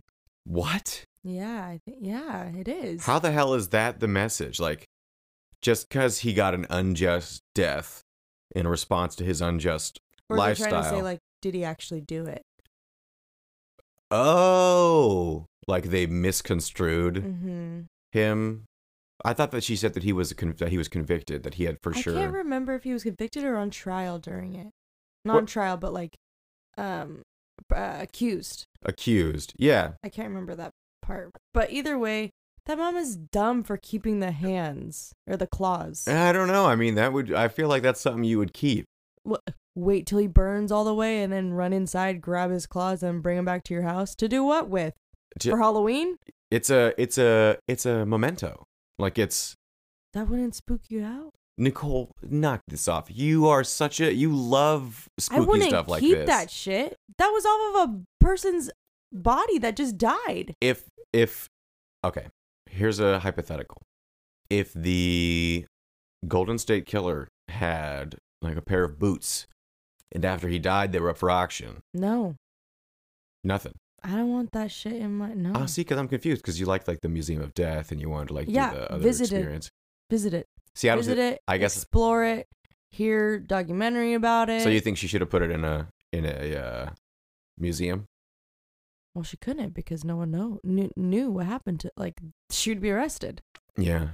What? 0.45 1.05
Yeah, 1.23 1.65
I 1.65 1.79
think 1.85 1.97
yeah, 2.01 2.45
it 2.45 2.67
is. 2.67 3.05
How 3.05 3.19
the 3.19 3.31
hell 3.31 3.53
is 3.53 3.69
that 3.69 3.99
the 3.99 4.07
message? 4.07 4.59
Like 4.59 4.85
just 5.61 5.89
cuz 5.89 6.19
he 6.19 6.33
got 6.33 6.53
an 6.53 6.65
unjust 6.69 7.41
death 7.55 8.03
in 8.55 8.67
response 8.67 9.15
to 9.17 9.23
his 9.23 9.41
unjust 9.41 9.99
or 10.29 10.37
lifestyle. 10.37 10.69
trying 10.69 10.83
to 10.83 10.89
say 10.89 11.01
like, 11.01 11.19
did 11.41 11.53
he 11.53 11.63
actually 11.63 12.01
do 12.01 12.25
it? 12.25 12.43
Oh, 14.13 15.45
like 15.67 15.85
they 15.85 16.05
misconstrued 16.05 17.15
Mm-hmm. 17.15 17.81
him. 18.11 18.65
I 19.25 19.33
thought 19.33 19.51
that 19.51 19.63
she 19.63 19.75
said 19.75 19.93
that 19.93 20.03
he 20.03 20.11
was 20.13 20.33
con- 20.33 20.55
that 20.57 20.69
he 20.69 20.77
was 20.77 20.87
convicted, 20.89 21.43
that 21.43 21.53
he 21.55 21.63
had 21.65 21.77
for 21.81 21.93
I 21.95 21.99
sure. 22.01 22.17
I 22.17 22.21
can't 22.21 22.33
remember 22.33 22.75
if 22.75 22.83
he 22.83 22.93
was 22.93 23.03
convicted 23.03 23.43
or 23.43 23.55
on 23.57 23.69
trial 23.69 24.19
during 24.19 24.55
it. 24.55 24.69
Not 25.25 25.33
What- 25.35 25.39
on 25.41 25.45
trial, 25.45 25.77
but 25.77 25.93
like, 25.93 26.15
um, 26.77 27.21
uh, 27.73 27.97
accused. 28.01 28.65
accused. 28.83 29.53
Yeah. 29.57 29.91
I 30.03 30.09
can't 30.09 30.27
remember 30.27 30.55
that 30.55 30.71
part. 31.01 31.31
But 31.53 31.71
either 31.71 31.97
way, 31.97 32.31
that 32.65 32.77
mom 32.77 32.95
is 32.97 33.15
dumb 33.15 33.63
for 33.63 33.77
keeping 33.77 34.19
the 34.19 34.31
hands 34.31 35.13
or 35.27 35.37
the 35.37 35.47
claws. 35.47 36.07
I 36.07 36.33
don't 36.33 36.47
know. 36.49 36.65
I 36.65 36.75
mean, 36.75 36.95
that 36.95 37.13
would 37.13 37.31
I 37.33 37.47
feel 37.47 37.67
like 37.69 37.83
that's 37.83 38.01
something 38.01 38.23
you 38.25 38.39
would 38.39 38.53
keep. 38.53 38.85
Wait 39.75 40.05
till 40.05 40.19
he 40.19 40.27
burns 40.27 40.71
all 40.71 40.83
the 40.83 40.93
way 40.93 41.23
and 41.23 41.33
then 41.33 41.53
run 41.53 41.73
inside, 41.73 42.21
grab 42.21 42.51
his 42.51 42.67
claws, 42.67 43.01
and 43.01 43.23
bring 43.23 43.37
him 43.39 43.45
back 43.45 43.63
to 43.63 43.73
your 43.73 43.83
house 43.83 44.13
to 44.15 44.27
do 44.27 44.43
what 44.43 44.69
with? 44.69 44.93
Ju- 45.39 45.51
For 45.51 45.57
Halloween? 45.57 46.17
It's 46.51 46.69
a 46.69 46.93
it's 47.01 47.17
a 47.17 47.57
it's 47.67 47.85
a 47.85 48.05
memento. 48.05 48.65
Like 48.99 49.17
it's 49.17 49.55
That 50.13 50.29
wouldn't 50.29 50.53
spook 50.55 50.81
you 50.89 51.03
out. 51.03 51.31
Nicole, 51.57 52.11
knock 52.21 52.61
this 52.67 52.87
off. 52.87 53.07
You 53.09 53.47
are 53.47 53.63
such 53.63 53.99
a 53.99 54.13
you 54.13 54.31
love 54.35 55.07
spooky 55.19 55.61
stuff 55.61 55.87
like 55.87 56.01
keep 56.01 56.17
this. 56.17 56.27
that 56.27 56.51
shit. 56.51 56.95
That 57.17 57.29
was 57.29 57.45
off 57.45 57.75
of 57.75 57.89
a 57.89 58.01
person's 58.19 58.69
body 59.11 59.57
that 59.59 59.75
just 59.75 59.97
died. 59.97 60.53
if 60.61 60.83
if 61.11 61.47
okay, 62.03 62.27
here's 62.69 62.99
a 62.99 63.19
hypothetical. 63.19 63.81
If 64.49 64.73
the 64.73 65.65
Golden 66.27 66.57
State 66.59 66.85
Killer 66.85 67.27
had 67.49 68.17
like 68.43 68.57
a 68.57 68.61
pair 68.61 68.83
of 68.83 68.99
boots 68.99 69.47
and 70.11 70.23
after 70.25 70.47
he 70.47 70.59
died 70.59 70.91
they 70.91 70.99
were 70.99 71.09
up 71.09 71.17
for 71.17 71.29
auction, 71.31 71.81
No, 71.93 72.35
nothing. 73.43 73.73
I 74.03 74.11
don't 74.11 74.31
want 74.31 74.51
that 74.51 74.69
shit 74.69 74.93
in 74.93 75.15
my 75.15 75.33
no. 75.33 75.53
Oh, 75.55 75.65
see, 75.65 75.81
because 75.81 75.97
I'm 75.97 76.07
confused 76.09 76.41
because 76.41 76.59
you 76.59 76.65
like 76.65 76.87
like 76.87 76.99
the 77.01 77.07
Museum 77.09 77.41
of 77.41 77.53
Death 77.53 77.91
and 77.91 78.01
you 78.01 78.09
wanted 78.09 78.27
to 78.29 78.33
like 78.33 78.47
Yeah, 78.49 78.71
do 78.71 78.75
the 78.79 78.91
other 78.91 79.03
visit 79.03 79.31
it. 79.31 79.35
experience. 79.37 79.69
Visit 80.09 80.33
it. 80.33 80.45
See, 80.75 80.89
I 80.89 80.95
Visit 80.97 81.17
it. 81.19 81.39
I 81.47 81.57
guess 81.57 81.75
explore 81.77 82.25
it. 82.25 82.47
Hear 82.91 83.39
documentary 83.39 84.13
about 84.13 84.49
it. 84.49 84.61
so. 84.61 84.69
You 84.69 84.81
think 84.81 84.97
she 84.97 85.07
should 85.07 85.21
have 85.21 85.29
put 85.29 85.41
it 85.41 85.51
in 85.51 85.63
a 85.63 85.87
in 86.11 86.25
a 86.25 86.55
uh, 86.57 86.89
museum? 87.57 88.05
Well, 89.15 89.23
she 89.23 89.37
couldn't 89.37 89.73
because 89.73 90.03
no 90.03 90.15
one 90.17 90.31
know 90.31 90.59
knew, 90.63 90.91
knew 90.97 91.29
what 91.31 91.45
happened 91.45 91.79
to 91.81 91.91
like 91.95 92.15
she 92.51 92.71
would 92.71 92.81
be 92.81 92.91
arrested. 92.91 93.41
Yeah, 93.77 94.09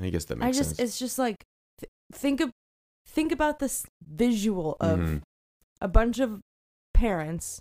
I 0.00 0.08
guess 0.10 0.24
that 0.26 0.38
makes 0.38 0.56
I 0.56 0.58
just 0.58 0.76
sense. 0.76 0.80
it's 0.90 0.98
just 0.98 1.18
like 1.18 1.44
th- 1.78 1.90
think 2.12 2.40
of 2.40 2.50
think 3.06 3.32
about 3.32 3.58
this 3.58 3.86
visual 4.06 4.76
of 4.80 4.98
Mhm. 4.98 5.22
a 5.80 5.88
bunch 5.88 6.18
of 6.18 6.40
parents 6.94 7.60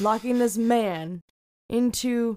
locking 0.00 0.38
this 0.38 0.56
man 0.58 1.20
into 1.68 2.36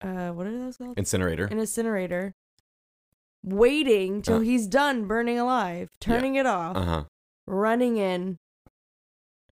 uh 0.00 0.30
what 0.30 0.46
are 0.46 0.50
those 0.58 0.76
called? 0.76 0.98
Incinerator. 0.98 1.44
An 1.46 1.58
incinerator. 1.58 2.32
Waiting 3.44 4.22
till 4.22 4.36
Uh. 4.36 4.40
he's 4.40 4.66
done 4.66 5.06
burning 5.06 5.38
alive, 5.38 5.90
turning 6.00 6.34
it 6.36 6.46
off, 6.46 6.76
Uh 6.76 6.84
huh. 6.84 7.04
running 7.46 7.96
in. 7.96 8.38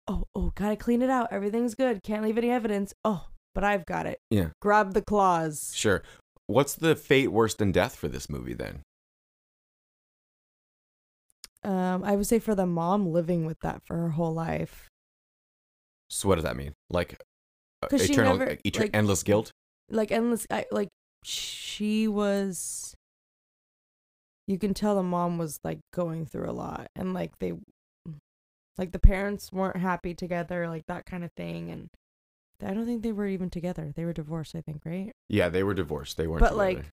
Oh, 0.08 0.24
oh, 0.34 0.52
gotta 0.54 0.76
clean 0.76 1.00
it 1.02 1.10
out. 1.10 1.28
Everything's 1.32 1.74
good. 1.74 2.02
Can't 2.02 2.22
leave 2.24 2.38
any 2.38 2.50
evidence. 2.50 2.92
Oh, 3.04 3.28
but 3.54 3.62
I've 3.64 3.86
got 3.86 4.06
it. 4.06 4.18
Yeah. 4.30 4.50
Grab 4.60 4.94
the 4.94 5.02
claws. 5.02 5.72
Sure. 5.74 6.02
What's 6.46 6.74
the 6.74 6.96
fate 6.96 7.28
worse 7.28 7.54
than 7.54 7.70
death 7.72 7.94
for 7.96 8.08
this 8.08 8.28
movie 8.28 8.54
then? 8.54 8.82
Um, 11.64 12.02
I 12.04 12.16
would 12.16 12.26
say 12.26 12.38
for 12.38 12.54
the 12.54 12.66
mom 12.66 13.06
living 13.12 13.46
with 13.46 13.60
that 13.60 13.82
for 13.84 13.96
her 13.96 14.10
whole 14.10 14.34
life. 14.34 14.88
So 16.10 16.28
what 16.28 16.34
does 16.36 16.44
that 16.44 16.56
mean? 16.56 16.74
Like 16.90 17.22
uh, 17.82 17.88
eternal, 17.92 18.36
never, 18.36 18.56
eter- 18.56 18.80
like- 18.80 18.90
endless 18.96 19.22
guilt? 19.22 19.52
Like 19.90 20.10
endless 20.10 20.46
I 20.50 20.66
like 20.70 20.88
she 21.24 22.08
was 22.08 22.94
you 24.48 24.58
can 24.58 24.74
tell 24.74 24.96
the 24.96 25.02
mom 25.02 25.38
was 25.38 25.58
like 25.62 25.78
going 25.92 26.26
through 26.26 26.50
a 26.50 26.52
lot 26.52 26.88
and 26.96 27.14
like 27.14 27.38
they 27.38 27.52
like 28.78 28.92
the 28.92 28.98
parents 28.98 29.52
weren't 29.52 29.76
happy 29.76 30.14
together, 30.14 30.66
like 30.68 30.84
that 30.88 31.06
kind 31.06 31.24
of 31.24 31.30
thing 31.36 31.70
and 31.70 31.88
I 32.64 32.74
don't 32.74 32.86
think 32.86 33.02
they 33.02 33.12
were 33.12 33.26
even 33.26 33.50
together. 33.50 33.92
They 33.94 34.04
were 34.04 34.12
divorced, 34.12 34.54
I 34.54 34.60
think, 34.60 34.82
right? 34.84 35.10
Yeah, 35.28 35.48
they 35.48 35.62
were 35.64 35.74
divorced. 35.74 36.16
They 36.16 36.26
weren't. 36.26 36.40
But 36.40 36.50
together. 36.50 36.64
like 36.64 36.86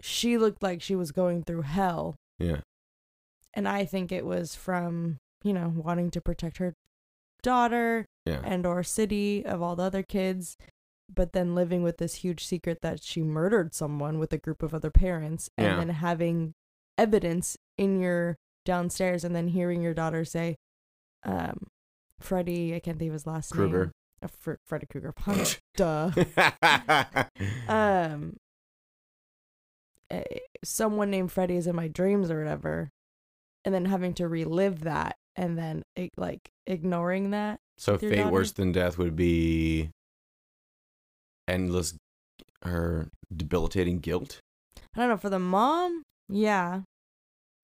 she 0.00 0.36
looked 0.36 0.62
like 0.62 0.82
she 0.82 0.96
was 0.96 1.12
going 1.12 1.42
through 1.44 1.62
hell 1.62 2.16
yeah, 2.38 2.60
and 3.54 3.68
I 3.68 3.84
think 3.84 4.10
it 4.12 4.24
was 4.26 4.54
from, 4.54 5.18
you 5.42 5.52
know, 5.52 5.72
wanting 5.74 6.10
to 6.12 6.20
protect 6.20 6.58
her 6.58 6.74
daughter 7.42 8.06
Yeah. 8.26 8.40
and 8.44 8.64
or 8.66 8.82
city 8.82 9.44
of 9.44 9.60
all 9.62 9.76
the 9.76 9.82
other 9.84 10.02
kids, 10.02 10.56
but 11.12 11.32
then 11.32 11.54
living 11.54 11.82
with 11.82 11.98
this 11.98 12.16
huge 12.16 12.44
secret 12.44 12.78
that 12.82 13.02
she 13.02 13.22
murdered 13.22 13.74
someone 13.74 14.18
with 14.18 14.32
a 14.32 14.38
group 14.38 14.62
of 14.62 14.72
other 14.74 14.90
parents 14.90 15.50
and 15.58 15.66
Yeah. 15.66 15.76
then 15.76 15.88
having 15.90 16.54
evidence 16.96 17.56
in 17.76 18.00
your 18.00 18.36
downstairs 18.64 19.24
and 19.24 19.34
then 19.36 19.48
hearing 19.48 19.82
your 19.82 19.92
daughter 19.94 20.24
say, 20.24 20.56
um, 21.24 21.66
Freddy. 22.20 22.74
I 22.74 22.80
can't 22.80 22.98
think 22.98 23.08
of 23.10 23.12
his 23.14 23.26
last 23.26 23.50
Krueger. 23.52 23.84
name. 23.86 23.92
Uh, 24.22 24.28
Fr- 24.28 24.54
Freddy 24.66 24.86
Krueger. 24.86 25.12
punch 25.16 25.58
Duh. 25.76 26.10
um, 27.68 28.36
eh, 30.10 30.22
someone 30.64 31.10
named 31.10 31.32
Freddy 31.32 31.56
is 31.56 31.66
in 31.66 31.76
my 31.76 31.88
dreams 31.88 32.30
or 32.30 32.38
whatever, 32.38 32.90
and 33.64 33.74
then 33.74 33.86
having 33.86 34.14
to 34.14 34.28
relive 34.28 34.80
that, 34.84 35.16
and 35.36 35.58
then 35.58 35.82
like 36.16 36.50
ignoring 36.66 37.30
that. 37.30 37.58
so 37.78 37.98
fate 37.98 38.16
daughter. 38.16 38.30
worse 38.30 38.52
than 38.52 38.72
death 38.72 38.98
would 38.98 39.16
be 39.16 39.90
endless 41.48 41.94
or 42.64 43.08
debilitating 43.34 43.98
guilt. 43.98 44.40
I 44.94 45.00
don't 45.00 45.08
know 45.08 45.16
for 45.16 45.30
the 45.30 45.38
mom. 45.38 46.02
Yeah, 46.28 46.82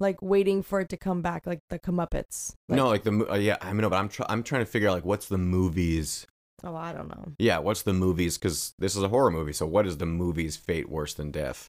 like 0.00 0.20
waiting 0.20 0.62
for 0.62 0.80
it 0.80 0.88
to 0.90 0.96
come 0.96 1.22
back, 1.22 1.46
like 1.46 1.60
the 1.70 1.78
comeuppets. 1.78 2.54
Like, 2.68 2.76
no, 2.76 2.88
like 2.88 3.04
the 3.04 3.30
uh, 3.30 3.36
yeah, 3.36 3.56
I 3.60 3.72
mean, 3.72 3.82
no, 3.82 3.90
but 3.90 3.96
I'm 3.96 4.08
try- 4.08 4.26
I'm 4.28 4.42
trying 4.42 4.62
to 4.62 4.70
figure 4.70 4.88
out 4.88 4.94
like 4.94 5.04
what's 5.04 5.28
the 5.28 5.38
movies. 5.38 6.26
Oh, 6.62 6.76
I 6.76 6.92
don't 6.92 7.08
know. 7.08 7.32
Yeah, 7.38 7.58
what's 7.58 7.82
the 7.82 7.94
movies? 7.94 8.36
Because 8.36 8.74
this 8.78 8.94
is 8.94 9.02
a 9.02 9.08
horror 9.08 9.30
movie, 9.30 9.52
so 9.54 9.66
what 9.66 9.86
is 9.86 9.96
the 9.96 10.06
movie's 10.06 10.56
fate 10.56 10.90
worse 10.90 11.14
than 11.14 11.30
death? 11.30 11.68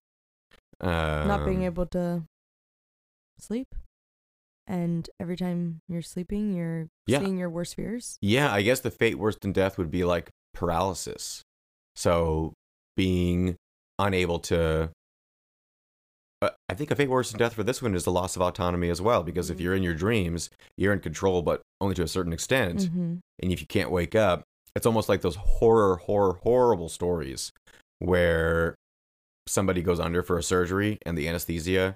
Um, 0.82 1.28
Not 1.28 1.46
being 1.46 1.63
able 1.63 1.86
to 1.88 2.24
sleep, 3.39 3.74
and 4.71 5.10
every 5.19 5.36
time 5.36 5.81
you're 5.89 6.01
sleeping, 6.01 6.53
you're 6.53 6.88
Yeah. 7.05 7.19
seeing 7.19 7.38
your 7.38 7.49
worst 7.49 7.75
fears. 7.75 8.17
Yeah, 8.21 8.51
I 8.51 8.62
guess 8.62 8.79
the 8.79 8.89
fate 8.89 9.19
worse 9.19 9.36
than 9.41 9.51
death 9.51 9.77
would 9.77 9.91
be 9.91 10.03
like 10.05 10.29
paralysis. 10.53 11.41
So 11.95 12.53
being 12.95 13.57
unable 13.99 14.39
to. 14.39 14.89
Uh, 16.41 16.49
I 16.69 16.73
think 16.73 16.89
a 16.89 16.95
fate 16.95 17.10
worse 17.10 17.29
than 17.31 17.38
death 17.39 17.53
for 17.53 17.63
this 17.63 17.81
one 17.84 17.93
is 17.93 18.03
the 18.05 18.12
loss 18.12 18.36
of 18.36 18.41
autonomy 18.41 18.89
as 18.89 18.99
well, 19.01 19.21
because 19.21 19.49
if 19.51 19.57
Mhm. 19.57 19.62
you're 19.62 19.75
in 19.75 19.84
your 19.84 19.93
dreams, 19.93 20.49
you're 20.75 20.93
in 20.93 20.99
control, 20.99 21.41
but 21.43 21.62
only 21.79 21.93
to 21.95 22.03
a 22.03 22.07
certain 22.07 22.34
extent. 22.34 22.79
Mm-hmm. 22.79 23.17
And 23.43 23.51
if 23.51 23.62
you 23.62 23.67
can't 23.67 23.91
wake 23.91 24.15
up, 24.15 24.43
it's 24.75 24.86
almost 24.88 25.07
like 25.10 25.21
those 25.21 25.36
horror, 25.36 25.97
horror, 25.97 26.39
horrible 26.43 26.89
stories 26.89 27.51
where 27.99 28.73
somebody 29.47 29.81
goes 29.84 29.99
under 29.99 30.23
for 30.23 30.38
a 30.38 30.43
surgery 30.43 30.97
and 31.05 31.17
the 31.17 31.27
anesthesia 31.27 31.93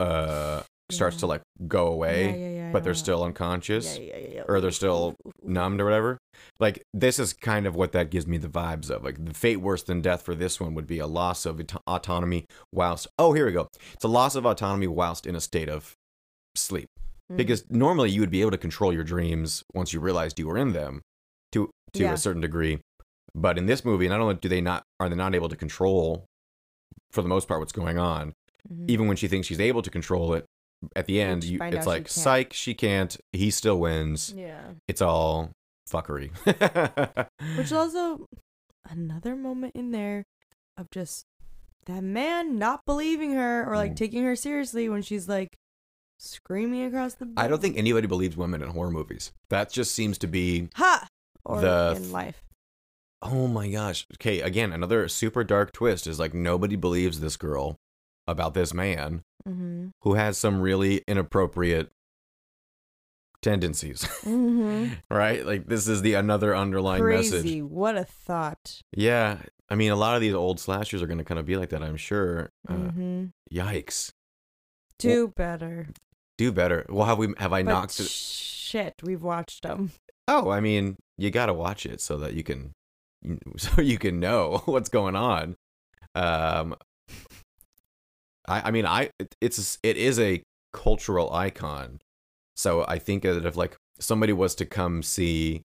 uh 0.00 0.62
starts 0.92 1.16
to 1.18 1.26
like 1.26 1.42
go 1.66 1.86
away, 1.88 2.30
Yeah, 2.30 2.36
yeah, 2.36 2.48
yeah, 2.66 2.72
but 2.72 2.84
they're 2.84 2.94
still 2.94 3.24
unconscious 3.24 3.98
Yeah, 3.98 4.04
yeah, 4.04 4.16
yeah, 4.16 4.28
yeah. 4.34 4.42
or 4.48 4.60
they're 4.60 4.70
still 4.70 5.14
numbed 5.42 5.80
or 5.80 5.84
whatever. 5.84 6.18
Like 6.60 6.82
this 6.94 7.18
is 7.18 7.32
kind 7.32 7.66
of 7.66 7.74
what 7.76 7.92
that 7.92 8.10
gives 8.10 8.26
me 8.26 8.38
the 8.38 8.48
vibes 8.48 8.90
of. 8.90 9.04
Like 9.04 9.24
the 9.24 9.34
fate 9.34 9.56
worse 9.60 9.82
than 9.82 10.00
death 10.00 10.22
for 10.22 10.34
this 10.34 10.60
one 10.60 10.74
would 10.74 10.86
be 10.86 10.98
a 10.98 11.06
loss 11.06 11.44
of 11.46 11.60
auto- 11.60 11.80
autonomy 11.86 12.44
whilst 12.72 13.06
oh 13.18 13.32
here 13.32 13.46
we 13.46 13.52
go. 13.52 13.68
It's 13.94 14.04
a 14.04 14.08
loss 14.08 14.34
of 14.34 14.44
autonomy 14.46 14.86
whilst 14.86 15.26
in 15.26 15.34
a 15.36 15.40
state 15.40 15.68
of 15.68 15.94
sleep. 16.56 16.88
Mm. 17.30 17.36
Because 17.36 17.64
normally 17.70 18.10
you 18.10 18.20
would 18.20 18.30
be 18.30 18.40
able 18.40 18.50
to 18.50 18.58
control 18.58 18.92
your 18.92 19.04
dreams 19.04 19.62
once 19.74 19.92
you 19.92 20.00
realized 20.00 20.38
you 20.38 20.46
were 20.48 20.58
in 20.58 20.72
them 20.72 21.00
to 21.52 21.70
to 21.94 22.04
a 22.04 22.16
certain 22.16 22.40
degree. 22.42 22.78
But 23.34 23.56
in 23.58 23.66
this 23.66 23.84
movie, 23.84 24.08
not 24.08 24.20
only 24.20 24.34
do 24.34 24.48
they 24.48 24.60
not 24.60 24.82
are 25.00 25.08
they 25.08 25.16
not 25.16 25.34
able 25.34 25.48
to 25.48 25.56
control 25.56 26.24
for 27.10 27.22
the 27.22 27.28
most 27.28 27.46
part 27.48 27.60
what's 27.60 27.72
going 27.72 27.98
on, 27.98 28.32
Mhm. 28.70 28.88
even 28.88 29.06
when 29.08 29.16
she 29.16 29.28
thinks 29.28 29.46
she's 29.46 29.60
able 29.60 29.82
to 29.82 29.90
control 29.90 30.32
it, 30.34 30.44
at 30.96 31.06
the 31.06 31.20
end 31.20 31.44
you 31.44 31.58
it's 31.62 31.84
she 31.84 31.88
like 31.88 32.02
can't. 32.04 32.10
psych, 32.10 32.52
she 32.52 32.74
can't, 32.74 33.16
he 33.32 33.50
still 33.50 33.78
wins 33.78 34.34
Yeah. 34.36 34.60
it's 34.88 35.00
all 35.02 35.50
fuckery. 35.90 36.30
Which 37.56 37.66
is 37.66 37.72
also 37.72 38.26
another 38.88 39.36
moment 39.36 39.72
in 39.74 39.90
there 39.92 40.24
of 40.76 40.90
just 40.90 41.24
that 41.86 42.02
man 42.02 42.58
not 42.58 42.80
believing 42.86 43.32
her 43.32 43.68
or 43.68 43.76
like 43.76 43.92
Mm. 43.92 43.96
taking 43.96 44.24
her 44.24 44.36
seriously 44.36 44.88
when 44.88 45.02
she's 45.02 45.28
like 45.28 45.48
screaming 46.18 46.84
across 46.84 47.14
the. 47.14 47.28
I 47.36 47.48
don't 47.48 47.60
think 47.60 47.76
anybody 47.76 48.06
believes 48.06 48.36
women 48.36 48.62
in 48.62 48.68
horror 48.70 48.90
movies. 48.90 49.32
That 49.50 49.70
just 49.70 49.94
seems 49.94 50.18
to 50.18 50.26
be 50.26 50.68
Ha! 50.76 51.06
Or 51.44 51.60
the 51.60 51.94
in 51.96 52.12
life. 52.12 52.44
oh 53.20 53.48
my 53.48 53.68
gosh. 53.70 54.06
Okay, 54.14 54.40
again, 54.40 54.72
another 54.72 55.08
super 55.08 55.42
dark 55.44 55.72
twist 55.72 56.06
is 56.06 56.18
like 56.20 56.32
nobody 56.34 56.76
believes 56.76 57.20
this 57.20 57.36
girl 57.36 57.76
about 58.28 58.54
this 58.54 58.72
man 58.72 59.22
Mm-hmm. 59.48 59.88
who 60.02 60.14
has 60.14 60.38
some 60.38 60.60
really 60.60 61.02
inappropriate 61.08 61.90
tendencies. 63.40 64.02
Mm-hmm. 64.24 64.94
right? 65.14 65.44
Like 65.44 65.66
this 65.66 65.88
is 65.88 66.02
the 66.02 66.14
another 66.14 66.54
underlying 66.56 67.02
Crazy. 67.02 67.36
message. 67.36 67.62
What 67.62 67.96
a 67.96 68.04
thought. 68.04 68.80
Yeah. 68.94 69.38
I 69.68 69.74
mean, 69.74 69.90
a 69.90 69.96
lot 69.96 70.14
of 70.14 70.20
these 70.20 70.34
old 70.34 70.60
slashers 70.60 71.02
are 71.02 71.06
going 71.06 71.18
to 71.18 71.24
kind 71.24 71.38
of 71.40 71.46
be 71.46 71.56
like 71.56 71.70
that, 71.70 71.82
I'm 71.82 71.96
sure. 71.96 72.50
Uh, 72.68 72.74
mm-hmm. 72.74 73.24
Yikes. 73.52 74.12
Do 74.98 75.28
better. 75.28 75.88
Do 76.38 76.52
better. 76.52 76.86
Well, 76.88 77.06
have 77.06 77.18
we 77.18 77.34
have 77.38 77.52
I 77.52 77.62
But 77.62 77.70
knocked 77.72 77.98
it? 78.00 78.08
shit, 78.08 78.94
we've 79.02 79.22
watched 79.22 79.62
them. 79.62 79.92
Oh, 80.28 80.50
I 80.50 80.60
mean, 80.60 80.96
you 81.18 81.30
got 81.30 81.46
to 81.46 81.54
watch 81.54 81.84
it 81.86 82.00
so 82.00 82.16
that 82.18 82.34
you 82.34 82.42
can, 82.42 82.72
so 83.56 83.80
you 83.80 83.98
can 83.98 84.20
know 84.20 84.62
what's 84.66 84.88
going 84.88 85.16
on. 85.16 85.56
Um, 86.14 86.76
I, 88.46 88.68
I 88.68 88.70
mean, 88.70 88.86
I, 88.86 89.10
it- 89.18 89.34
it's, 89.40 89.78
it 89.82 89.96
is 89.96 90.18
a 90.18 90.42
cultural 90.72 91.32
icon. 91.32 92.00
So 92.56 92.84
I 92.86 92.98
think 92.98 93.22
that 93.22 93.44
if 93.46 93.56
like 93.56 93.76
somebody 93.98 94.32
was 94.32 94.54
to 94.56 94.66
come 94.66 95.02
see, 95.02 95.62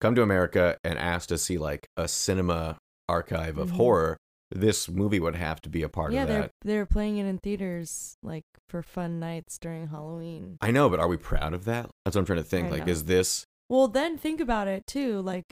come 0.00 0.14
to 0.14 0.22
America 0.22 0.76
and 0.84 0.98
ask 0.98 1.28
to 1.28 1.38
see 1.38 1.58
like 1.58 1.86
a 1.96 2.08
cinema 2.08 2.78
archive 3.08 3.58
of 3.58 3.70
Mhm. 3.70 3.76
horror, 3.76 4.16
this 4.50 4.88
movie 4.88 5.18
would 5.20 5.34
have 5.36 5.60
to 5.62 5.68
be 5.68 5.82
a 5.82 5.88
part 5.88 6.12
yeah, 6.12 6.22
of 6.22 6.28
they're 6.28 6.40
that. 6.42 6.50
they're 6.62 6.86
playing 6.86 7.18
it 7.18 7.26
in 7.26 7.38
theaters 7.38 8.16
like 8.22 8.44
for 8.68 8.82
fun 8.82 9.18
nights 9.18 9.58
during 9.58 9.88
Halloween. 9.88 10.58
I 10.60 10.70
know, 10.70 10.88
but 10.88 11.00
are 11.00 11.08
we 11.08 11.16
proud 11.16 11.54
of 11.54 11.64
that? 11.64 11.90
That's 12.04 12.14
what 12.16 12.20
I'm 12.20 12.26
trying 12.26 12.38
to 12.38 12.44
think. 12.44 12.68
I 12.68 12.70
like, 12.70 12.86
know. 12.86 12.92
is 12.92 13.04
this? 13.04 13.44
Well, 13.68 13.88
then 13.88 14.16
think 14.16 14.40
about 14.40 14.68
it 14.68 14.86
too. 14.86 15.20
Like, 15.22 15.44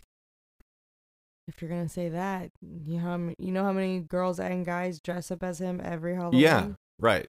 if 1.48 1.60
you're 1.60 1.70
gonna 1.70 1.88
say 1.88 2.08
that, 2.08 2.50
you 2.60 2.96
know, 2.98 3.02
how 3.02 3.14
m- 3.14 3.34
you 3.38 3.52
know 3.52 3.64
how 3.64 3.72
many 3.72 4.00
girls 4.00 4.38
and 4.38 4.64
guys 4.64 5.00
dress 5.00 5.30
up 5.30 5.42
as 5.42 5.60
him 5.60 5.80
every 5.82 6.14
Halloween. 6.14 6.40
Yeah, 6.40 6.66
right. 6.98 7.26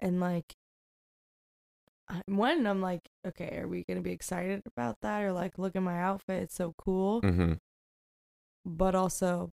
And 0.00 0.20
like, 0.20 0.52
I- 2.08 2.22
one, 2.26 2.66
I'm 2.66 2.80
like, 2.80 3.00
okay, 3.26 3.56
are 3.58 3.66
we 3.68 3.84
gonna 3.88 4.00
be 4.02 4.12
excited 4.12 4.62
about 4.66 4.96
that, 5.02 5.22
or 5.22 5.32
like, 5.32 5.58
look 5.58 5.74
at 5.74 5.82
my 5.82 6.00
outfit, 6.00 6.42
it's 6.44 6.54
so 6.54 6.74
cool. 6.78 7.22
Mm-hmm. 7.22 7.54
But 8.64 8.94
also, 8.94 9.50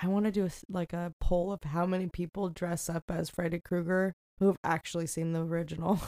I 0.00 0.08
want 0.08 0.24
to 0.24 0.32
do 0.32 0.46
a, 0.46 0.50
like 0.68 0.92
a 0.92 1.12
poll 1.20 1.52
of 1.52 1.62
how 1.64 1.86
many 1.86 2.08
people 2.08 2.48
dress 2.48 2.88
up 2.90 3.04
as 3.08 3.30
Freddy 3.30 3.60
Krueger 3.64 4.12
who 4.40 4.46
have 4.46 4.56
actually 4.64 5.06
seen 5.06 5.32
the 5.32 5.40
original. 5.40 6.00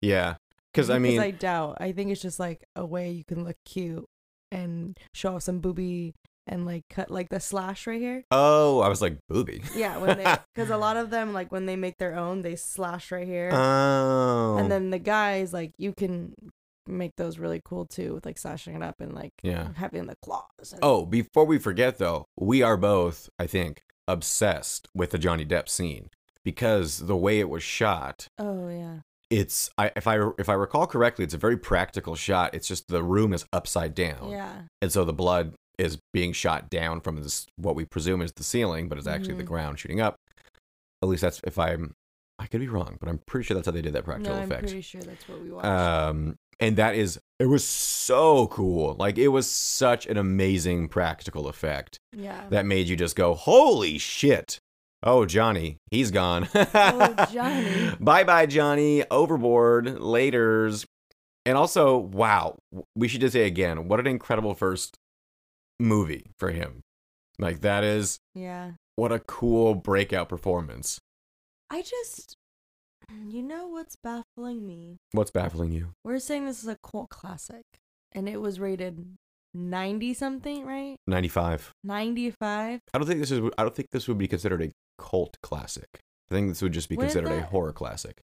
Yeah, 0.00 0.36
because 0.72 0.90
I 0.90 0.98
mean, 0.98 1.20
I 1.20 1.30
doubt. 1.30 1.78
I 1.80 1.92
think 1.92 2.10
it's 2.10 2.22
just 2.22 2.40
like 2.40 2.64
a 2.74 2.84
way 2.84 3.10
you 3.10 3.24
can 3.24 3.44
look 3.44 3.56
cute 3.64 4.04
and 4.50 4.98
show 5.14 5.36
off 5.36 5.42
some 5.44 5.60
booby 5.60 6.14
and 6.46 6.66
like 6.66 6.82
cut 6.90 7.10
like 7.10 7.28
the 7.28 7.40
slash 7.40 7.86
right 7.86 8.00
here. 8.00 8.24
Oh, 8.30 8.80
I 8.80 8.88
was 8.88 9.00
like 9.02 9.16
booby. 9.28 9.62
Yeah, 9.76 9.98
when 9.98 10.18
they 10.18 10.24
because 10.54 10.70
a 10.70 10.76
lot 10.76 10.96
of 10.96 11.10
them 11.10 11.32
like 11.32 11.52
when 11.52 11.66
they 11.66 11.76
make 11.76 11.98
their 11.98 12.14
own, 12.16 12.42
they 12.42 12.56
slash 12.56 13.10
right 13.12 13.26
here. 13.26 13.50
oh. 13.52 14.56
And 14.58 14.70
then 14.70 14.90
the 14.90 14.98
guys 14.98 15.52
like 15.52 15.72
you 15.78 15.92
can 15.92 16.34
make 16.86 17.12
those 17.16 17.38
really 17.38 17.60
cool 17.64 17.86
too 17.86 18.14
with 18.14 18.26
like 18.26 18.36
slashing 18.38 18.74
it 18.74 18.82
up 18.82 18.96
and 19.00 19.14
like 19.14 19.32
Yeah. 19.42 19.68
having 19.76 20.06
the 20.06 20.16
claws. 20.22 20.72
And, 20.72 20.80
oh, 20.82 21.06
before 21.06 21.44
we 21.44 21.58
forget 21.58 21.98
though, 21.98 22.26
we 22.36 22.60
are 22.62 22.76
both, 22.76 23.28
I 23.38 23.46
think, 23.46 23.82
obsessed 24.08 24.88
with 24.94 25.10
the 25.10 25.18
Johnny 25.18 25.44
Depp 25.44 25.68
scene 25.68 26.08
because 26.44 26.98
the 27.06 27.16
way 27.16 27.38
it 27.40 27.48
was 27.48 27.62
shot. 27.62 28.26
oh 28.38 28.68
yeah. 28.68 28.98
It's 29.30 29.70
I, 29.78 29.90
if 29.96 30.06
I 30.06 30.18
if 30.38 30.50
I 30.50 30.52
recall 30.52 30.86
correctly, 30.86 31.24
it's 31.24 31.32
a 31.32 31.38
very 31.38 31.56
practical 31.56 32.14
shot. 32.14 32.54
It's 32.54 32.68
just 32.68 32.88
the 32.88 33.02
room 33.02 33.32
is 33.32 33.46
upside 33.50 33.94
down, 33.94 34.28
Yeah. 34.30 34.62
and 34.82 34.92
so 34.92 35.06
the 35.06 35.14
blood 35.14 35.54
is 35.78 35.98
being 36.12 36.32
shot 36.32 36.68
down 36.70 37.00
from 37.00 37.16
this 37.22 37.46
what 37.56 37.74
we 37.74 37.84
presume 37.84 38.20
is 38.22 38.32
the 38.32 38.44
ceiling, 38.44 38.88
but 38.88 38.98
it's 38.98 39.06
actually 39.06 39.34
the 39.34 39.42
Mhm. 39.42 39.46
ground 39.46 39.78
shooting 39.78 40.00
up. 40.00 40.16
At 41.02 41.08
least 41.08 41.22
that's 41.22 41.40
if 41.44 41.58
I'm. 41.58 41.94
I 42.38 42.46
could 42.46 42.60
be 42.60 42.68
wrong, 42.68 42.96
but 42.98 43.08
I'm 43.08 43.20
pretty 43.26 43.44
sure 43.44 43.54
that's 43.54 43.66
how 43.66 43.72
they 43.72 43.82
did 43.82 43.92
that 43.92 44.04
practical 44.04 44.34
No, 44.34 44.40
I'm 44.42 44.46
effect. 44.50 44.62
pretty 44.64 44.80
sure 44.80 45.00
that's 45.00 45.28
what 45.28 45.40
we 45.42 45.50
watched. 45.50 45.66
um 45.66 46.36
and 46.60 46.76
that 46.76 46.94
is 46.94 47.18
it 47.38 47.46
was 47.46 47.64
so 47.64 48.46
cool 48.48 48.94
like 48.98 49.16
it 49.18 49.28
was 49.28 49.48
such 49.48 50.06
an 50.06 50.16
amazing 50.16 50.88
practical 50.88 51.48
effect 51.48 51.98
yeah. 52.12 52.46
that 52.50 52.66
made 52.66 52.88
you 52.88 52.96
just 52.96 53.16
go 53.16 53.34
holy 53.34 53.96
shit 53.98 54.58
oh 55.02 55.24
johnny 55.24 55.76
he's 55.90 56.10
gone 56.10 56.48
Oh, 56.54 57.26
Johnny. 57.32 57.96
bye 58.00 58.22
bye 58.24 58.46
johnny 58.46 59.02
overboard 59.10 59.86
laters 59.86 60.84
and 61.46 61.56
also 61.56 61.96
wow 61.96 62.56
we 62.96 63.08
should 63.08 63.20
just 63.22 63.32
say 63.32 63.46
again 63.46 63.88
what 63.88 63.98
an 64.00 64.06
incredible 64.06 64.54
first 64.54 64.94
movie 65.82 66.30
for 66.38 66.50
him 66.50 66.80
like 67.38 67.60
that 67.60 67.82
is 67.84 68.18
yeah. 68.34 68.72
what 68.96 69.12
a 69.12 69.18
cool 69.18 69.74
breakout 69.74 70.28
performance 70.28 71.00
I 71.70 71.82
just 71.82 72.36
you 73.10 73.42
know 73.42 73.66
what's 73.66 73.96
baffling 73.96 74.66
me? 74.66 74.98
what's 75.12 75.30
baffling 75.30 75.72
you 75.72 75.92
We're 76.04 76.18
saying 76.18 76.46
this 76.46 76.62
is 76.62 76.68
a 76.68 76.76
cult 76.82 77.08
classic, 77.08 77.64
and 78.12 78.28
it 78.28 78.40
was 78.40 78.60
rated 78.60 79.16
ninety 79.54 80.14
something, 80.14 80.64
right? 80.64 80.96
95 81.06 81.72
Ninety 81.84 82.30
five. 82.30 82.80
I 82.94 82.98
don't 82.98 83.06
think 83.06 83.20
this 83.20 83.30
is. 83.30 83.40
I 83.58 83.62
don't 83.62 83.74
think 83.74 83.90
this 83.90 84.08
would 84.08 84.18
be 84.18 84.28
considered 84.28 84.62
a 84.62 84.70
cult 84.98 85.36
classic. 85.42 85.88
I 86.30 86.34
think 86.34 86.48
this 86.48 86.62
would 86.62 86.72
just 86.72 86.88
be 86.88 86.96
Wouldn't 86.96 87.12
considered 87.12 87.38
a 87.38 87.46
horror 87.46 87.72
classic. 87.72 88.20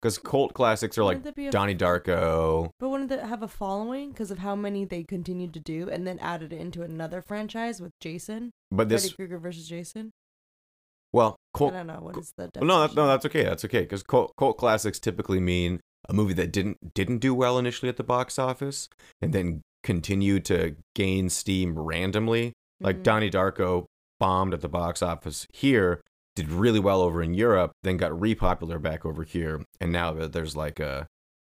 Because 0.00 0.18
cult 0.18 0.54
classics 0.54 0.96
are 0.98 1.04
like 1.04 1.16
Wouldn't 1.18 1.24
that 1.24 1.34
be 1.36 1.46
a- 1.46 1.50
Donnie 1.50 1.74
Darko. 1.76 2.70
But 2.80 2.88
wouldn't 2.88 3.10
it 3.12 3.20
have 3.20 3.42
a 3.42 3.48
following 3.48 4.10
because 4.10 4.30
of 4.30 4.38
how 4.38 4.54
many 4.56 4.84
they 4.84 5.02
continued 5.04 5.52
to 5.54 5.60
do 5.60 5.88
and 5.90 6.06
then 6.06 6.18
added 6.20 6.52
it 6.52 6.60
into 6.60 6.82
another 6.82 7.20
franchise 7.22 7.80
with 7.80 7.92
Jason? 8.00 8.52
But 8.70 8.88
this- 8.88 9.02
Freddy 9.04 9.16
Krueger 9.16 9.38
versus 9.38 9.68
Jason. 9.68 10.10
Well, 11.12 11.36
cult. 11.54 11.72
I 11.74 11.78
don't 11.78 11.86
know 11.88 11.98
what 12.00 12.16
is 12.18 12.32
the. 12.36 12.50
Well, 12.56 12.64
no, 12.64 12.80
that, 12.86 12.94
no, 12.94 13.06
that's 13.08 13.26
okay. 13.26 13.42
That's 13.42 13.64
okay 13.64 13.80
because 13.80 14.02
cult, 14.02 14.32
cult 14.38 14.56
classics 14.58 14.98
typically 15.00 15.40
mean 15.40 15.80
a 16.08 16.12
movie 16.12 16.34
that 16.34 16.52
didn't 16.52 16.94
didn't 16.94 17.18
do 17.18 17.34
well 17.34 17.58
initially 17.58 17.88
at 17.88 17.96
the 17.96 18.04
box 18.04 18.38
office 18.38 18.88
and 19.20 19.32
then 19.32 19.62
continued 19.82 20.44
to 20.46 20.76
gain 20.94 21.28
steam 21.28 21.76
randomly. 21.78 22.52
Like 22.80 22.98
Mhm. 22.98 23.02
Donnie 23.02 23.30
Darko 23.30 23.86
bombed 24.20 24.54
at 24.54 24.60
the 24.60 24.68
box 24.68 25.02
office 25.02 25.46
here, 25.52 26.00
did 26.36 26.50
really 26.50 26.80
well 26.80 27.02
over 27.02 27.22
in 27.22 27.34
Europe, 27.34 27.72
then 27.82 27.96
got 27.96 28.12
repopular 28.12 28.80
back 28.80 29.04
over 29.04 29.24
here, 29.24 29.64
and 29.80 29.92
now 29.92 30.12
that 30.12 30.32
there's 30.32 30.56
like 30.56 30.80
a 30.80 31.06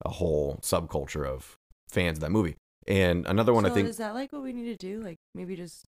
a 0.04 0.10
whole 0.10 0.58
subculture 0.62 1.26
of 1.26 1.56
fans 1.88 2.18
of 2.18 2.22
that 2.22 2.30
movie. 2.30 2.56
And 2.86 3.26
another 3.26 3.52
one 3.52 3.64
so 3.64 3.70
I 3.70 3.74
think 3.74 3.88
is 3.88 3.96
that 3.98 4.14
like 4.14 4.32
what 4.32 4.42
we 4.42 4.52
need 4.52 4.66
to 4.66 4.76
do? 4.76 5.02
Like 5.02 5.18
maybe 5.34 5.56
just 5.56 5.84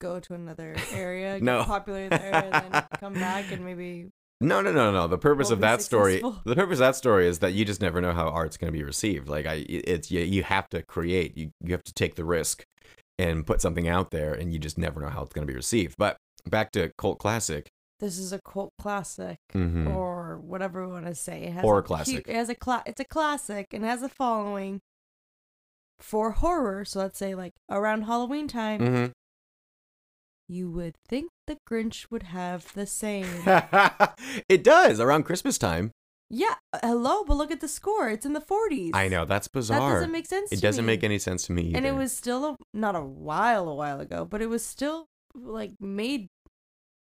go 0.00 0.20
to 0.20 0.34
another 0.34 0.76
area, 0.92 1.34
get 1.34 1.42
No. 1.42 1.64
popular 1.64 2.08
there, 2.08 2.34
and 2.34 2.72
then 2.72 2.84
come 3.00 3.14
back 3.14 3.50
and 3.52 3.64
maybe. 3.64 4.08
No, 4.40 4.62
no, 4.62 4.72
no, 4.72 4.90
no. 4.90 5.06
The 5.06 5.18
purpose 5.18 5.50
of 5.50 5.60
that 5.60 5.82
story, 5.82 6.22
the 6.46 6.54
purpose 6.54 6.76
of 6.76 6.78
that 6.78 6.96
story 6.96 7.26
is 7.26 7.40
that 7.40 7.52
you 7.52 7.66
just 7.66 7.82
never 7.82 8.00
know 8.00 8.12
how 8.12 8.28
art's 8.28 8.56
going 8.56 8.72
to 8.72 8.78
be 8.78 8.82
received. 8.84 9.28
Like 9.28 9.44
I, 9.44 9.66
it's 9.68 10.10
you, 10.10 10.20
you 10.20 10.42
have 10.44 10.66
to 10.70 10.82
create. 10.82 11.36
You 11.36 11.50
you 11.62 11.72
have 11.72 11.84
to 11.84 11.92
take 11.92 12.14
the 12.14 12.24
risk 12.24 12.64
and 13.18 13.46
put 13.46 13.60
something 13.60 13.86
out 13.86 14.10
there, 14.12 14.32
and 14.32 14.50
you 14.50 14.58
just 14.58 14.78
never 14.78 14.98
know 15.00 15.10
how 15.10 15.22
it's 15.22 15.34
going 15.34 15.46
to 15.46 15.52
be 15.52 15.56
received. 15.56 15.96
But 15.98 16.16
back 16.48 16.72
to 16.72 16.90
cult 16.96 17.18
classic. 17.18 17.68
This 18.00 18.18
is 18.18 18.32
a 18.32 18.40
cult 18.40 18.72
classic, 18.78 19.38
Mhm. 19.54 19.94
or 19.94 20.38
whatever 20.40 20.86
we 20.86 20.92
want 20.92 21.06
to 21.06 21.14
say. 21.14 21.42
It 21.44 21.52
has 21.52 21.62
Horror 21.62 21.78
a 21.80 21.82
hu- 21.82 21.86
classic. 21.86 22.28
It 22.28 22.34
has 22.34 22.48
a 22.48 22.54
cla- 22.54 22.82
It's 22.86 23.00
a 23.00 23.04
classic 23.04 23.72
and 23.72 23.84
has 23.84 24.02
a 24.02 24.08
following 24.08 24.80
for 25.98 26.32
horror. 26.32 26.84
So 26.84 26.98
let's 27.00 27.18
say 27.18 27.34
like 27.34 27.52
around 27.70 28.02
Halloween 28.02 28.48
time, 28.48 28.80
Mhm. 28.80 29.12
you 30.48 30.70
would 30.70 30.94
think 31.08 31.30
the 31.46 31.58
Grinch 31.68 32.10
would 32.10 32.24
have 32.24 32.72
the 32.74 32.86
same. 32.86 33.26
it 34.48 34.64
does 34.64 34.98
around 35.00 35.24
Christmas 35.24 35.58
time. 35.58 35.92
yeah, 36.32 36.54
hello, 36.82 37.24
but 37.24 37.36
look 37.36 37.50
at 37.50 37.60
the 37.60 37.68
score. 37.68 38.08
It's 38.08 38.24
in 38.24 38.32
the 38.34 38.40
40s. 38.40 38.92
I 38.94 39.08
know 39.08 39.24
that's 39.24 39.48
bizarre. 39.48 39.90
It 39.90 39.94
doesn't 39.94 40.12
make 40.12 40.26
sense 40.26 40.52
It 40.52 40.60
doesn't 40.60 40.86
me. 40.86 40.92
make 40.94 41.02
any 41.04 41.18
sense 41.18 41.44
to 41.46 41.52
me. 41.52 41.72
and 41.74 41.84
it 41.84 41.92
was 41.94 42.12
still 42.16 42.44
a, 42.52 42.56
not 42.72 42.94
a 42.96 43.00
while 43.04 43.68
a 43.68 43.74
while 43.74 44.00
ago 44.00 44.24
but 44.24 44.40
it 44.40 44.46
was 44.46 44.64
still 44.64 45.06
like 45.34 45.72
made 45.80 46.28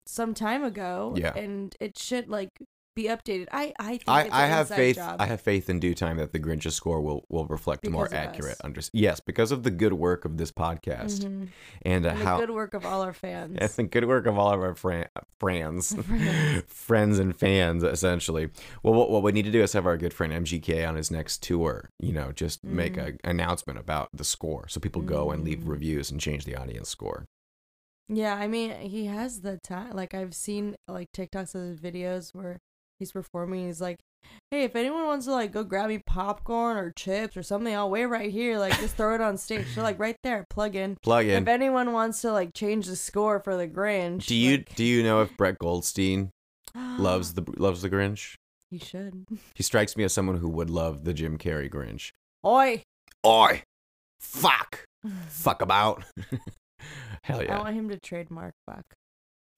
some 0.06 0.34
time 0.34 0.62
ago 0.64 1.14
Yeah. 1.16 1.34
and 1.34 1.74
it 1.80 1.98
should 1.98 2.28
like 2.28 2.50
be 2.94 3.08
updated 3.08 3.46
i 3.52 3.74
i 3.78 3.88
think 3.98 4.08
I, 4.08 4.22
it's 4.22 4.32
I 4.34 4.46
have 4.46 4.68
faith. 4.70 4.96
job. 4.96 5.16
I 5.20 5.26
have 5.26 5.42
faith 5.42 5.68
in 5.68 5.78
due 5.80 5.92
time 5.94 6.16
that 6.16 6.32
the 6.32 6.38
Grinch's 6.38 6.74
score 6.74 7.02
will 7.02 7.26
will 7.28 7.44
reflect 7.44 7.86
a 7.86 7.90
more 7.90 8.08
accurate. 8.10 8.56
Under 8.64 8.80
yes, 8.94 9.20
because 9.20 9.52
of 9.52 9.64
the 9.64 9.70
good 9.70 9.92
work 9.92 10.24
of 10.24 10.38
this 10.38 10.50
podcast 10.50 11.20
Mhm. 11.22 11.48
and, 11.82 12.06
uh, 12.06 12.08
and 12.08 12.18
how 12.20 12.38
good 12.40 12.52
work 12.52 12.72
of 12.72 12.86
all 12.86 13.02
our 13.02 13.12
fans 13.12 13.58
It's 13.60 13.74
the 13.80 13.82
good 13.82 14.06
work 14.06 14.24
of 14.24 14.38
all 14.38 14.50
of 14.50 14.60
our 14.60 14.74
fran- 14.74 15.08
friends, 15.38 15.94
Friends. 16.06 16.62
friends 16.68 17.18
and 17.18 17.36
fans, 17.38 17.82
essentially. 17.82 18.48
Well, 18.82 18.94
what, 18.94 19.10
what 19.10 19.22
we 19.22 19.32
need 19.32 19.44
to 19.44 19.50
do 19.50 19.62
is 19.62 19.74
have 19.74 19.84
our 19.86 19.98
good 19.98 20.14
friend 20.14 20.32
MGK 20.32 20.88
on 20.88 20.96
his 20.96 21.10
next 21.10 21.42
tour. 21.42 21.90
You 22.00 22.12
know, 22.14 22.32
just 22.32 22.64
make 22.64 22.94
Mhm. 22.94 23.06
an 23.08 23.18
announcement 23.24 23.78
about 23.78 24.08
the 24.14 24.24
score, 24.24 24.68
so 24.68 24.80
people 24.80 25.02
go 25.02 25.30
and 25.32 25.42
Mm. 25.42 25.44
leave 25.44 25.68
reviews 25.68 26.10
and 26.10 26.18
change 26.18 26.46
the 26.46 26.56
audience 26.56 26.88
score. 26.88 27.26
Yeah 28.08 28.34
i 28.34 28.46
mean 28.46 28.70
he 28.80 29.06
has 29.06 29.40
the 29.40 29.58
time 29.64 29.90
like 29.92 30.14
i've 30.14 30.34
seen 30.34 30.76
like 30.88 31.08
tiktoks 31.12 31.54
of 31.54 31.62
his 31.62 31.80
videos 31.80 32.34
where 32.34 32.58
he's 32.98 33.12
performing 33.12 33.66
he's 33.66 33.80
like 33.80 33.98
hey 34.50 34.64
if 34.64 34.74
anyone 34.74 35.04
wants 35.06 35.26
to 35.26 35.32
like 35.32 35.52
go 35.52 35.62
grab 35.62 35.88
me 35.88 36.00
popcorn 36.06 36.76
or 36.76 36.90
chips 36.92 37.36
or 37.36 37.42
something 37.42 37.74
i'll 37.74 37.90
wait 37.90 38.06
right 38.06 38.30
here 38.30 38.58
like 38.58 38.76
just 38.80 38.96
throw 38.96 39.14
it 39.14 39.20
on 39.20 39.36
stage 39.36 39.66
so 39.74 39.82
like 39.82 39.98
right 39.98 40.16
there 40.22 40.44
plug 40.50 40.74
in 40.74 40.96
Plug 41.02 41.26
in. 41.26 41.42
if 41.42 41.48
anyone 41.48 41.92
wants 41.92 42.20
to 42.22 42.32
like 42.32 42.52
change 42.54 42.86
the 42.86 42.96
score 42.96 43.38
for 43.40 43.56
the 43.56 43.68
grinch 43.68 44.26
Do 44.26 44.34
you 44.34 44.58
like, 44.58 44.74
do 44.74 44.84
you 44.84 45.02
know 45.02 45.20
if 45.22 45.36
Brett 45.36 45.58
Goldstein 45.58 46.30
loves 46.74 47.34
the 47.34 47.44
loves 47.56 47.82
the 47.82 47.90
Grinch? 47.90 48.34
he 48.70 48.78
should 48.78 49.26
He 49.54 49.62
strikes 49.62 49.96
me 49.96 50.04
as 50.04 50.12
someone 50.12 50.38
who 50.38 50.48
would 50.48 50.70
love 50.70 51.04
the 51.04 51.14
Jim 51.14 51.38
Carrey 51.38 51.70
Grinch. 51.70 52.10
oi 52.44 52.82
Oi, 53.24 53.62
fuck, 54.20 54.84
fuck 55.28 55.60
about. 55.62 56.04
Hell 57.26 57.42
yeah. 57.42 57.58
I 57.58 57.62
want 57.62 57.74
him 57.74 57.88
to 57.88 57.98
trademark 57.98 58.54
fuck. 58.66 58.84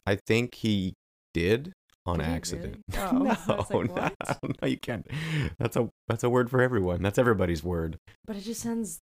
I 0.06 0.16
think 0.16 0.54
he 0.54 0.94
did 1.34 1.74
on 2.06 2.18
Did 2.18 2.28
accident. 2.28 2.82
really? 2.94 2.98
Oh, 3.10 3.10
no, 3.18 3.56
was 3.56 3.70
like, 3.70 3.90
no, 4.42 4.48
no, 4.62 4.68
you 4.68 4.78
can't. 4.78 5.06
That's 5.58 5.76
a 5.76 5.90
that's 6.08 6.24
a 6.24 6.30
word 6.30 6.50
for 6.50 6.62
everyone. 6.62 7.02
That's 7.02 7.18
everybody's 7.18 7.62
word. 7.62 7.98
But 8.26 8.36
it 8.36 8.44
just 8.44 8.62
sounds 8.62 9.00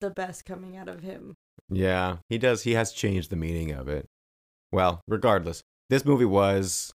the 0.00 0.10
best 0.10 0.44
coming 0.44 0.76
out 0.76 0.88
of 0.88 1.02
him. 1.02 1.34
Yeah, 1.70 2.16
he 2.28 2.38
does. 2.38 2.64
He 2.64 2.72
has 2.72 2.92
changed 2.92 3.30
the 3.30 3.36
meaning 3.36 3.70
of 3.70 3.88
it. 3.88 4.06
Well, 4.72 5.00
regardless, 5.06 5.62
this 5.88 6.04
movie 6.04 6.24
was 6.24 6.92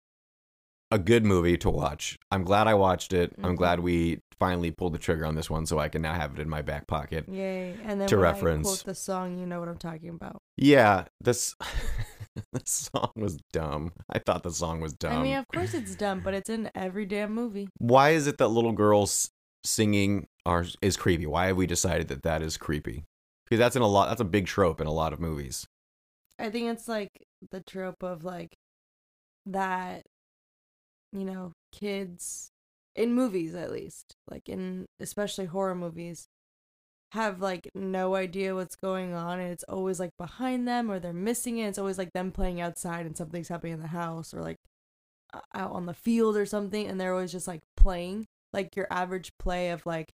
a 0.90 0.98
good 0.98 1.24
movie 1.24 1.56
to 1.58 1.70
watch. 1.70 2.18
I'm 2.30 2.44
glad 2.44 2.66
I 2.66 2.74
watched 2.74 3.12
it. 3.12 3.34
I'm 3.42 3.54
Mhm. 3.54 3.58
glad 3.58 3.80
we 3.80 4.20
finally 4.38 4.70
pulled 4.70 4.94
the 4.94 4.98
trigger 4.98 5.26
on 5.26 5.34
this 5.34 5.50
one, 5.50 5.66
so 5.66 5.78
I 5.78 5.88
can 5.88 6.00
now 6.02 6.14
have 6.14 6.32
it 6.34 6.40
in 6.40 6.48
my 6.48 6.62
back 6.62 6.86
pocket. 6.86 7.28
Yay. 7.28 7.76
And 7.84 8.00
then 8.00 8.08
To 8.08 8.16
reference. 8.16 8.82
The 8.82 8.94
song, 8.94 9.38
you 9.38 9.46
know 9.46 9.60
what 9.60 9.68
I'm 9.68 9.76
talking 9.78 10.08
about. 10.10 10.40
Yeah, 10.56 11.04
this 11.20 11.54
this 12.52 12.90
song 12.94 13.10
was 13.16 13.38
dumb. 13.52 13.92
I 14.08 14.18
thought 14.20 14.42
the 14.44 14.52
song 14.52 14.80
was 14.80 14.92
dumb. 14.94 15.12
I 15.18 15.22
mean, 15.22 15.36
of 15.36 15.46
course 15.52 15.74
it's 15.74 15.94
dumb, 15.94 16.20
but 16.20 16.34
it's 16.34 16.48
in 16.48 16.70
every 16.74 17.04
damn 17.04 17.34
movie. 17.34 17.68
Why 17.78 18.10
is 18.10 18.26
it 18.26 18.38
that 18.38 18.48
little 18.48 18.72
girls 18.72 19.30
singing 19.64 20.28
are 20.46 20.64
is 20.80 20.96
creepy? 20.96 21.26
Why 21.26 21.46
have 21.48 21.56
we 21.56 21.66
decided 21.66 22.08
that 22.08 22.22
that 22.22 22.40
is 22.42 22.56
creepy? 22.56 23.04
Because 23.44 23.58
that's 23.58 23.76
in 23.76 23.82
a 23.82 23.86
lot. 23.88 24.08
That's 24.08 24.20
a 24.20 24.24
big 24.24 24.46
trope 24.46 24.80
in 24.80 24.86
a 24.86 24.92
lot 24.92 25.12
of 25.12 25.20
movies. 25.20 25.66
I 26.38 26.48
think 26.50 26.68
it's 26.68 26.86
like 26.86 27.10
the 27.50 27.60
trope 27.60 28.02
of 28.04 28.22
like 28.22 28.54
that, 29.46 30.04
you 31.12 31.24
know, 31.24 31.52
kids 31.72 32.50
in 32.96 33.12
movies 33.14 33.54
at 33.54 33.70
least, 33.72 34.14
like 34.30 34.48
in 34.48 34.86
especially 35.00 35.46
horror 35.46 35.74
movies, 35.74 36.26
have 37.12 37.40
like 37.40 37.68
no 37.74 38.14
idea 38.14 38.54
what's 38.54 38.76
going 38.76 39.14
on 39.14 39.40
and 39.40 39.50
it's 39.50 39.64
always 39.64 39.98
like 39.98 40.10
behind 40.18 40.68
them 40.68 40.90
or 40.90 40.98
they're 40.98 41.12
missing 41.12 41.58
it. 41.58 41.68
It's 41.68 41.78
always 41.78 41.96
like 41.98 42.12
them 42.12 42.32
playing 42.32 42.60
outside 42.60 43.06
and 43.06 43.16
something's 43.16 43.48
happening 43.48 43.74
in 43.74 43.80
the 43.80 43.86
house 43.88 44.34
or 44.34 44.42
like 44.42 44.56
out 45.54 45.72
on 45.72 45.86
the 45.86 45.94
field 45.94 46.36
or 46.36 46.44
something 46.46 46.86
and 46.86 47.00
they're 47.00 47.12
always 47.14 47.32
just 47.32 47.46
like 47.48 47.60
playing 47.76 48.26
like 48.52 48.74
your 48.76 48.86
average 48.90 49.30
play 49.38 49.70
of 49.70 49.84
like 49.86 50.10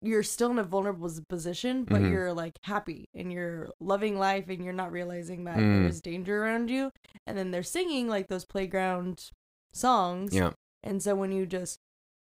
you're 0.00 0.22
still 0.22 0.50
in 0.50 0.58
a 0.60 0.64
vulnerable 0.64 1.10
position, 1.28 1.82
but 1.84 2.00
Mhm. 2.02 2.10
you're 2.10 2.32
like 2.32 2.52
happy 2.62 3.06
and 3.14 3.32
you're 3.32 3.68
loving 3.80 4.16
life 4.16 4.48
and 4.48 4.62
you're 4.64 4.72
not 4.72 4.92
realizing 4.92 5.44
that 5.44 5.56
Mm. 5.56 5.82
there's 5.82 6.00
danger 6.00 6.42
around 6.42 6.70
you. 6.70 6.90
And 7.26 7.36
then 7.36 7.50
they're 7.50 7.62
singing 7.64 8.06
like 8.06 8.28
those 8.28 8.44
playground 8.44 9.28
songs. 9.72 10.34
Yeah. 10.34 10.52
And 10.82 11.02
so 11.02 11.14
when 11.14 11.32
you 11.32 11.46
just 11.46 11.78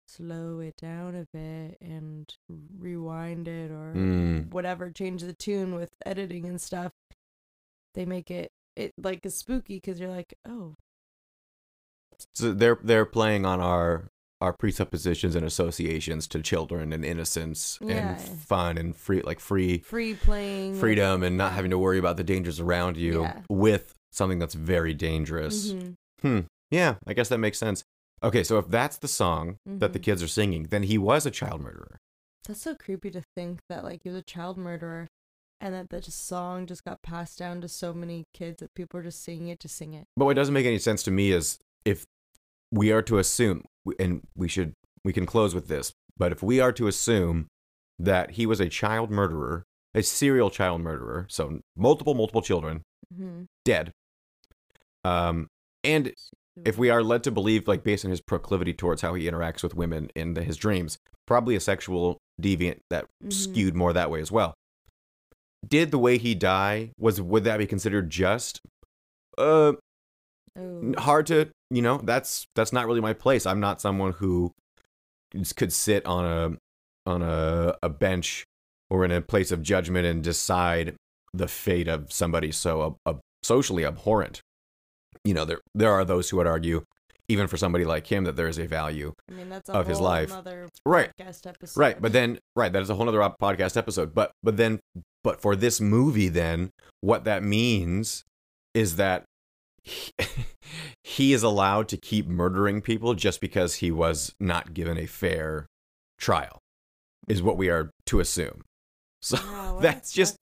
slow 0.06 0.60
it 0.60 0.76
down 0.76 1.14
a 1.14 1.26
bit 1.32 1.78
and 1.80 2.32
rewind 2.78 3.48
it 3.48 3.70
or 3.70 3.92
Mm. 3.94 4.50
whatever, 4.50 4.90
change 4.90 5.22
the 5.22 5.32
tune 5.32 5.74
with 5.74 5.90
editing 6.04 6.44
and 6.46 6.60
stuff, 6.60 6.92
they 7.94 8.04
make 8.04 8.30
it 8.30 8.50
it 8.76 8.92
like 8.98 9.24
is 9.24 9.36
spooky 9.36 9.76
because 9.76 10.00
you're 10.00 10.10
like, 10.10 10.34
oh, 10.48 10.74
So 12.34 12.52
they're 12.52 12.78
they're 12.82 13.04
playing 13.06 13.44
on 13.46 13.60
our 13.60 14.08
our 14.40 14.52
presuppositions 14.52 15.34
and 15.36 15.44
associations 15.46 16.26
to 16.28 16.42
children 16.42 16.92
and 16.92 17.04
innocence 17.04 17.78
Yeah. 17.80 18.18
and 18.20 18.40
fun 18.40 18.76
and 18.76 18.94
free 18.96 19.22
like 19.22 19.40
free 19.40 19.78
free 19.78 20.14
playing, 20.14 20.74
freedom 20.78 21.22
and 21.22 21.36
not 21.36 21.52
having 21.52 21.70
to 21.70 21.78
worry 21.78 21.98
about 21.98 22.16
the 22.18 22.24
dangers 22.24 22.60
around 22.60 22.96
you 22.96 23.22
Yeah. 23.22 23.42
with 23.48 23.94
something 24.12 24.38
that's 24.38 24.54
very 24.54 24.92
dangerous. 24.94 25.72
Mhm. 25.72 25.94
Hmm. 26.20 26.40
Yeah, 26.70 26.96
I 27.06 27.12
guess 27.12 27.28
that 27.28 27.38
makes 27.38 27.58
sense. 27.58 27.84
Okay, 28.22 28.42
so 28.42 28.58
if 28.58 28.68
that's 28.68 28.96
the 28.98 29.08
song 29.08 29.58
that 29.66 29.92
the 29.92 29.98
Mhm. 29.98 30.02
kids 30.02 30.22
are 30.22 30.28
singing, 30.28 30.64
then 30.64 30.84
he 30.84 30.96
was 30.98 31.26
a 31.26 31.30
child 31.30 31.60
murderer. 31.60 31.98
That's 32.46 32.62
so 32.62 32.74
creepy 32.74 33.10
to 33.10 33.22
think 33.36 33.60
that 33.68 33.84
like 33.84 34.02
he 34.02 34.08
was 34.08 34.16
a 34.18 34.22
child 34.22 34.56
murderer 34.56 35.08
and 35.60 35.74
that 35.74 35.88
the 35.90 36.00
just 36.00 36.26
song 36.26 36.66
just 36.66 36.84
got 36.84 37.02
passed 37.02 37.38
down 37.38 37.60
to 37.62 37.68
so 37.68 37.92
many 37.94 38.24
kids 38.34 38.60
that 38.60 38.74
people 38.74 39.00
are 39.00 39.02
just 39.02 39.22
singing 39.22 39.48
it 39.48 39.60
to 39.60 39.68
sing 39.68 39.94
it. 39.94 40.06
But 40.16 40.24
what 40.26 40.36
doesn't 40.36 40.54
make 40.54 40.66
any 40.66 40.78
sense 40.78 41.02
to 41.04 41.10
me 41.10 41.32
is 41.32 41.58
if 41.84 42.04
we 42.70 42.92
are 42.92 43.02
to 43.02 43.18
assume, 43.18 43.64
and 43.98 44.22
we 44.34 44.48
should, 44.48 44.72
we 45.04 45.12
can 45.12 45.26
close 45.26 45.54
with 45.54 45.68
this, 45.68 45.92
but 46.16 46.32
if 46.32 46.42
we 46.42 46.60
are 46.60 46.72
to 46.72 46.86
assume 46.86 47.46
that 47.98 48.32
he 48.32 48.46
was 48.46 48.60
a 48.60 48.68
child 48.68 49.10
murderer, 49.10 49.64
a 49.94 50.02
serial 50.02 50.50
child 50.50 50.80
murderer, 50.80 51.26
so 51.28 51.60
multiple, 51.76 52.14
multiple 52.14 52.42
children 52.42 52.82
Mhm. 53.14 53.46
dead, 53.64 53.92
um, 55.04 55.48
and 55.82 56.12
if 56.64 56.78
we 56.78 56.90
are 56.90 57.02
led 57.02 57.24
to 57.24 57.30
believe, 57.30 57.66
like 57.66 57.82
based 57.82 58.04
on 58.04 58.10
his 58.10 58.20
proclivity 58.20 58.72
towards 58.72 59.02
how 59.02 59.14
he 59.14 59.28
interacts 59.28 59.62
with 59.62 59.74
women 59.74 60.10
in 60.14 60.34
the, 60.34 60.42
his 60.42 60.56
dreams, 60.56 60.98
probably 61.26 61.56
a 61.56 61.60
sexual 61.60 62.18
deviant 62.40 62.78
that 62.90 63.06
Mhm. 63.24 63.32
skewed 63.32 63.74
more 63.74 63.92
that 63.92 64.10
way 64.10 64.20
as 64.20 64.30
well. 64.30 64.54
Did 65.66 65.90
the 65.90 65.98
way 65.98 66.18
he 66.18 66.34
die 66.34 66.90
was 66.98 67.20
would 67.20 67.44
that 67.44 67.58
be 67.58 67.66
considered 67.66 68.10
just? 68.10 68.60
Uh, 69.38 69.72
Oh. 70.56 70.92
hard 70.98 71.26
to 71.26 71.48
you 71.70 71.82
know 71.82 71.98
that's 71.98 72.46
that's 72.54 72.72
not 72.72 72.86
really 72.86 73.00
my 73.00 73.12
place 73.12 73.44
i'm 73.44 73.58
not 73.58 73.80
someone 73.80 74.12
who 74.12 74.52
could 75.56 75.72
sit 75.72 76.06
on 76.06 76.24
a 76.24 77.10
on 77.10 77.22
a 77.22 77.76
a 77.82 77.88
bench 77.88 78.44
or 78.88 79.04
in 79.04 79.10
a 79.10 79.20
place 79.20 79.50
of 79.50 79.64
judgment 79.64 80.06
and 80.06 80.22
decide 80.22 80.94
the 81.32 81.48
fate 81.48 81.88
of 81.88 82.12
somebody 82.12 82.52
so 82.52 82.86
ab- 82.86 82.96
ab- 83.16 83.20
socially 83.42 83.84
abhorrent. 83.84 84.40
You 85.24 85.34
know, 85.34 85.44
there 85.44 85.60
there 85.74 85.92
are 85.92 86.04
those 86.04 86.30
who 86.30 86.36
would 86.38 86.46
argue, 86.46 86.84
even 87.28 87.46
for 87.46 87.56
somebody 87.56 87.84
like 87.84 88.06
him, 88.06 88.24
that 88.24 88.36
there 88.36 88.48
is 88.48 88.58
a 88.58 88.66
value 88.66 89.14
I 89.30 89.32
mean, 89.32 89.48
that's 89.48 89.68
of 89.70 89.86
his 89.86 90.00
life. 90.00 90.30
right 90.84 91.10
podcast 91.18 91.46
episode. 91.46 91.80
right 91.80 92.00
but 92.00 92.12
then 92.12 92.38
right 92.54 92.72
that 92.72 92.82
is 92.82 92.90
a 92.90 92.94
whole 92.94 93.08
other 93.08 93.20
podcast 93.40 93.76
episode 93.76 94.14
but 94.14 94.32
but 94.42 94.56
then 94.58 94.80
but 95.22 95.40
for 95.40 95.56
this 95.56 95.80
movie 95.80 96.28
then 96.28 96.70
what 97.00 97.24
that 97.24 97.42
means 97.42 98.24
is 98.74 98.96
that 98.96 99.24
he, 99.82 100.12
he 101.04 101.32
is 101.32 101.42
allowed 101.42 101.88
to 101.88 101.96
keep 101.96 102.26
murdering 102.26 102.80
people 102.82 103.14
just 103.14 103.40
because 103.40 103.76
he 103.76 103.90
was 103.90 104.34
not 104.38 104.74
given 104.74 104.98
a 104.98 105.06
fair 105.06 105.66
trial 106.18 106.58
is 107.28 107.42
what 107.42 107.56
we 107.56 107.70
are 107.70 107.90
to 108.06 108.20
assume 108.20 108.62
so 109.22 109.36
Wow, 109.38 109.78
that's 109.82 110.12
just 110.12 110.36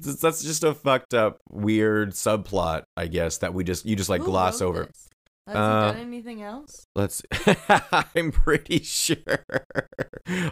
that's 0.00 0.42
just 0.42 0.64
a 0.64 0.74
fucked 0.74 1.14
up 1.14 1.38
weird 1.50 2.10
subplot 2.10 2.82
i 2.96 3.06
guess 3.06 3.38
that 3.38 3.52
we 3.54 3.64
just 3.64 3.84
you 3.86 3.96
just 3.96 4.10
like 4.10 4.20
Who 4.20 4.26
gloss 4.28 4.60
over 4.60 4.84
this? 4.84 5.08
Has 5.46 5.56
Uh, 5.56 5.86
he 5.86 5.92
done 5.98 6.06
anything 6.06 6.42
else? 6.42 6.86
Let's. 6.94 7.22
I'm 8.14 8.30
pretty 8.30 8.80
sure. 8.84 9.16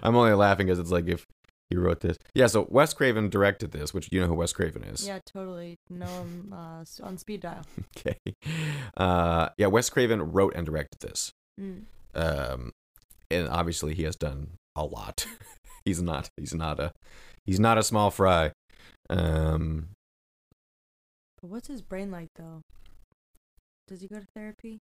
I'm 0.02 0.16
only 0.16 0.32
laughing 0.32 0.66
because 0.66 0.78
it's 0.80 0.90
like 0.90 1.06
if 1.06 1.24
he 1.70 1.76
wrote 1.76 2.00
this. 2.00 2.16
Yeah. 2.34 2.46
So 2.48 2.66
Wes 2.70 2.94
Craven 2.94 3.28
directed 3.28 3.70
this, 3.70 3.94
which 3.94 4.08
you 4.10 4.20
know 4.20 4.26
who 4.26 4.34
Wes 4.34 4.52
Craven 4.52 4.82
is. 4.82 5.06
Yeah, 5.06 5.20
totally. 5.24 5.76
Know 5.88 6.06
him 6.06 6.52
uh, 6.56 6.84
on 7.02 7.18
speed 7.18 7.42
dial. 7.42 7.64
Okay. 7.96 8.16
Uh, 8.96 9.50
yeah. 9.58 9.66
Wes 9.66 9.88
Craven 9.90 10.32
wrote 10.32 10.54
and 10.56 10.66
directed 10.66 10.98
this. 11.00 11.30
Mm. 11.60 11.82
Um, 12.14 12.72
and 13.30 13.48
obviously 13.50 13.94
he 13.94 14.02
has 14.04 14.16
done 14.16 14.52
a 14.74 14.84
lot. 14.84 15.26
he's 15.84 16.02
not. 16.02 16.28
He's 16.36 16.54
not 16.54 16.80
a. 16.80 16.92
He's 17.44 17.60
not 17.60 17.78
a 17.78 17.82
small 17.84 18.10
fry. 18.10 18.52
Um. 19.10 19.88
But 21.40 21.50
what's 21.50 21.68
his 21.68 21.82
brain 21.82 22.10
like 22.10 22.28
though? 22.36 22.62
Does 23.86 24.00
he 24.00 24.08
go 24.08 24.16
to 24.16 24.26
therapy? 24.34 24.80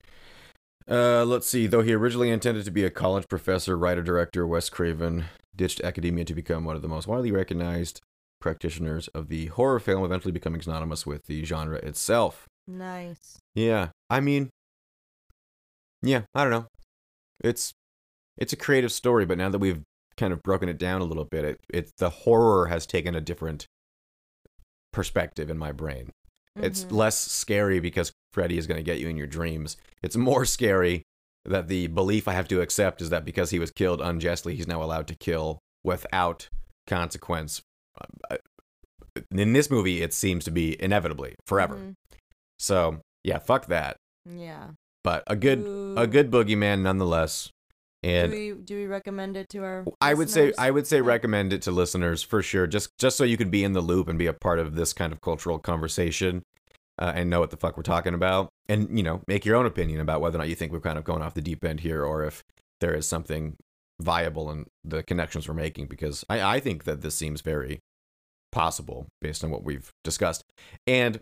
Uh, 0.89 1.25
let's 1.25 1.47
see. 1.47 1.67
Though 1.67 1.83
he 1.83 1.95
originally 1.95 2.31
intended 2.31 2.65
to 2.65 2.71
be 2.71 2.85
a 2.85 2.91
college 2.91 3.27
professor, 3.29 3.77
writer, 3.77 4.03
director, 4.03 4.47
Wes 4.47 4.69
Craven 4.69 5.25
ditched 5.57 5.81
academia 5.81 6.25
to 6.25 6.35
become 6.35 6.65
one 6.65 6.77
of 6.77 6.83
the 6.83 6.89
most 6.89 7.07
widely 7.07 7.33
recognized 7.33 8.01
practitioners 8.41 9.09
of 9.09 9.29
the 9.29 9.47
horror 9.47 9.81
film, 9.81 10.05
eventually 10.05 10.33
becoming 10.33 10.61
synonymous 10.61 11.07
with 11.07 11.27
the 11.27 11.45
genre 11.45 11.79
itself. 11.79 12.47
Nice. 12.67 13.39
Yeah, 13.55 13.89
I 14.11 14.21
mean, 14.21 14.51
yeah, 16.03 16.23
I 16.35 16.43
don't 16.43 16.51
know. 16.51 16.67
It's 17.43 17.73
it's 18.37 18.53
a 18.53 18.57
creative 18.57 18.93
story, 18.93 19.25
but 19.25 19.39
now 19.39 19.49
that 19.49 19.59
we've 19.59 19.83
kind 20.17 20.33
of 20.33 20.43
broken 20.43 20.69
it 20.69 20.79
down 20.79 21.01
a 21.01 21.05
little 21.05 21.25
bit, 21.25 21.45
it, 21.45 21.61
it 21.73 21.91
the 21.99 22.11
horror 22.11 22.67
has 22.67 22.87
taken 22.87 23.15
a 23.15 23.21
different 23.21 23.67
perspective 24.95 25.51
in 25.51 25.59
my 25.59 25.73
brain. 25.73 26.11
It's 26.57 26.85
Mhm. 26.85 26.93
less 26.93 27.19
scary 27.19 27.81
because 27.81 28.13
Freddy 28.33 28.57
is 28.57 28.67
going 28.67 28.79
to 28.79 28.85
get 28.85 29.01
you 29.01 29.09
in 29.09 29.17
your 29.17 29.27
dreams. 29.27 29.77
It's 30.03 30.17
more 30.17 30.45
scary 30.45 31.03
that 31.45 31.69
the 31.69 31.89
belief 31.89 32.27
I 32.29 32.33
have 32.33 32.49
to 32.49 32.61
accept 32.61 33.03
is 33.03 33.11
that 33.11 33.25
because 33.25 33.51
he 33.51 33.59
was 33.59 33.71
killed 33.71 34.01
unjustly, 34.01 34.55
he's 34.55 34.69
now 34.69 34.83
allowed 34.83 35.09
to 35.09 35.17
kill 35.17 35.59
without 35.83 36.49
consequence. 36.87 37.61
Uh, 38.31 38.39
In 39.31 39.53
this 39.53 39.71
movie, 39.71 40.03
it 40.03 40.13
seems 40.13 40.45
to 40.45 40.51
be 40.51 40.81
inevitably 40.83 41.37
forever. 41.47 41.77
Mhm. 41.77 41.95
So 42.59 43.01
yeah, 43.23 43.39
fuck 43.39 43.67
that. 43.67 43.97
Yeah. 44.29 44.71
But 45.05 45.23
a 45.29 45.37
good 45.37 45.61
a 45.97 46.07
good 46.07 46.31
boogeyman 46.33 46.81
nonetheless. 46.83 47.51
And 48.05 48.33
do 48.33 48.37
we 48.39 48.63
do 48.63 48.77
we 48.77 48.87
recommend 48.87 49.35
it 49.35 49.49
to 49.51 49.65
our? 49.65 49.85
I 49.99 50.13
would 50.13 50.29
say? 50.29 50.53
I 50.59 50.71
would 50.71 50.87
say 50.87 51.01
recommend 51.01 51.55
it 51.55 51.63
to 51.63 51.71
listeners 51.71 52.23
for 52.23 52.43
sure, 52.43 52.67
just 52.67 52.91
just 52.99 53.17
so 53.17 53.25
you 53.25 53.39
could 53.39 53.51
be 53.51 53.65
in 53.65 53.73
the 53.73 53.81
loop 53.81 54.09
and 54.09 54.19
be 54.19 54.27
a 54.27 54.35
part 54.35 54.59
of 54.59 54.75
this 54.75 54.93
kind 54.93 55.11
of 55.11 55.23
cultural 55.23 55.59
conversation, 55.59 56.43
uh, 56.99 57.13
and 57.15 57.31
know 57.31 57.41
what 57.41 57.51
the 57.51 57.57
fuck 57.57 57.79
we're 57.79 57.83
talking 57.83 58.13
about, 58.13 58.51
and 58.69 58.95
you 58.97 59.03
know 59.03 59.23
make 59.27 59.47
your 59.47 59.57
own 59.57 59.65
opinion 59.65 60.01
about 60.01 60.21
whether 60.21 60.37
or 60.37 60.41
not 60.41 60.51
you 60.51 60.55
think 60.55 60.71
we're 60.71 60.81
kind 60.81 60.99
of 60.99 61.05
going 61.05 61.23
off 61.23 61.33
the 61.33 61.41
deep 61.41 61.65
end 61.65 61.81
here, 61.81 62.05
or 62.05 62.25
if 62.25 62.45
there 62.83 62.95
is 62.95 63.09
something 63.09 63.57
viable 64.03 64.51
in 64.51 64.67
the 64.85 65.03
connections 65.03 65.49
we're 65.49 65.55
making. 65.55 65.87
Because 65.87 66.27
I 66.29 66.57
I 66.57 66.61
think 66.61 66.85
that 66.85 67.01
this 67.01 67.15
seems 67.15 67.41
very 67.41 67.81
possible 68.53 69.07
based 69.23 69.43
on 69.43 69.51
what 69.51 69.65
we've 69.65 69.91
discussed, 70.03 70.45
and 70.87 71.21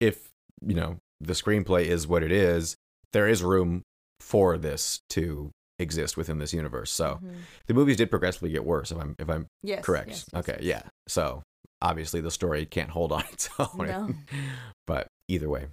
if 0.00 0.28
you 0.60 0.74
know 0.74 0.98
the 1.18 1.32
screenplay 1.32 1.86
is 1.86 2.06
what 2.06 2.22
it 2.22 2.30
is, 2.30 2.76
there 3.14 3.26
is 3.26 3.42
room 3.42 3.80
for 4.20 4.58
this 4.58 5.00
to 5.08 5.50
exist 5.78 6.16
within 6.16 6.38
this 6.38 6.52
universe. 6.52 6.90
So 6.90 7.18
Mhm. 7.22 7.36
the 7.66 7.74
movies 7.74 7.96
did 7.96 8.10
progressively 8.10 8.50
get 8.50 8.64
worse. 8.64 8.90
If 8.92 8.98
I'm 8.98 9.14
if 9.18 9.28
I'm 9.28 9.46
Yes, 9.62 9.84
correct. 9.84 10.08
yes, 10.08 10.24
yes, 10.32 10.40
okay, 10.40 10.58
yeah. 10.62 10.82
So 11.08 11.42
obviously 11.82 12.20
the 12.20 12.30
story 12.30 12.64
can't 12.66 12.90
hold 12.90 13.12
on 13.12 13.24
its 13.32 13.48
own. 13.58 13.68
No. 13.78 14.08
but 14.86 15.08
either 15.28 15.48
way, 15.48 15.68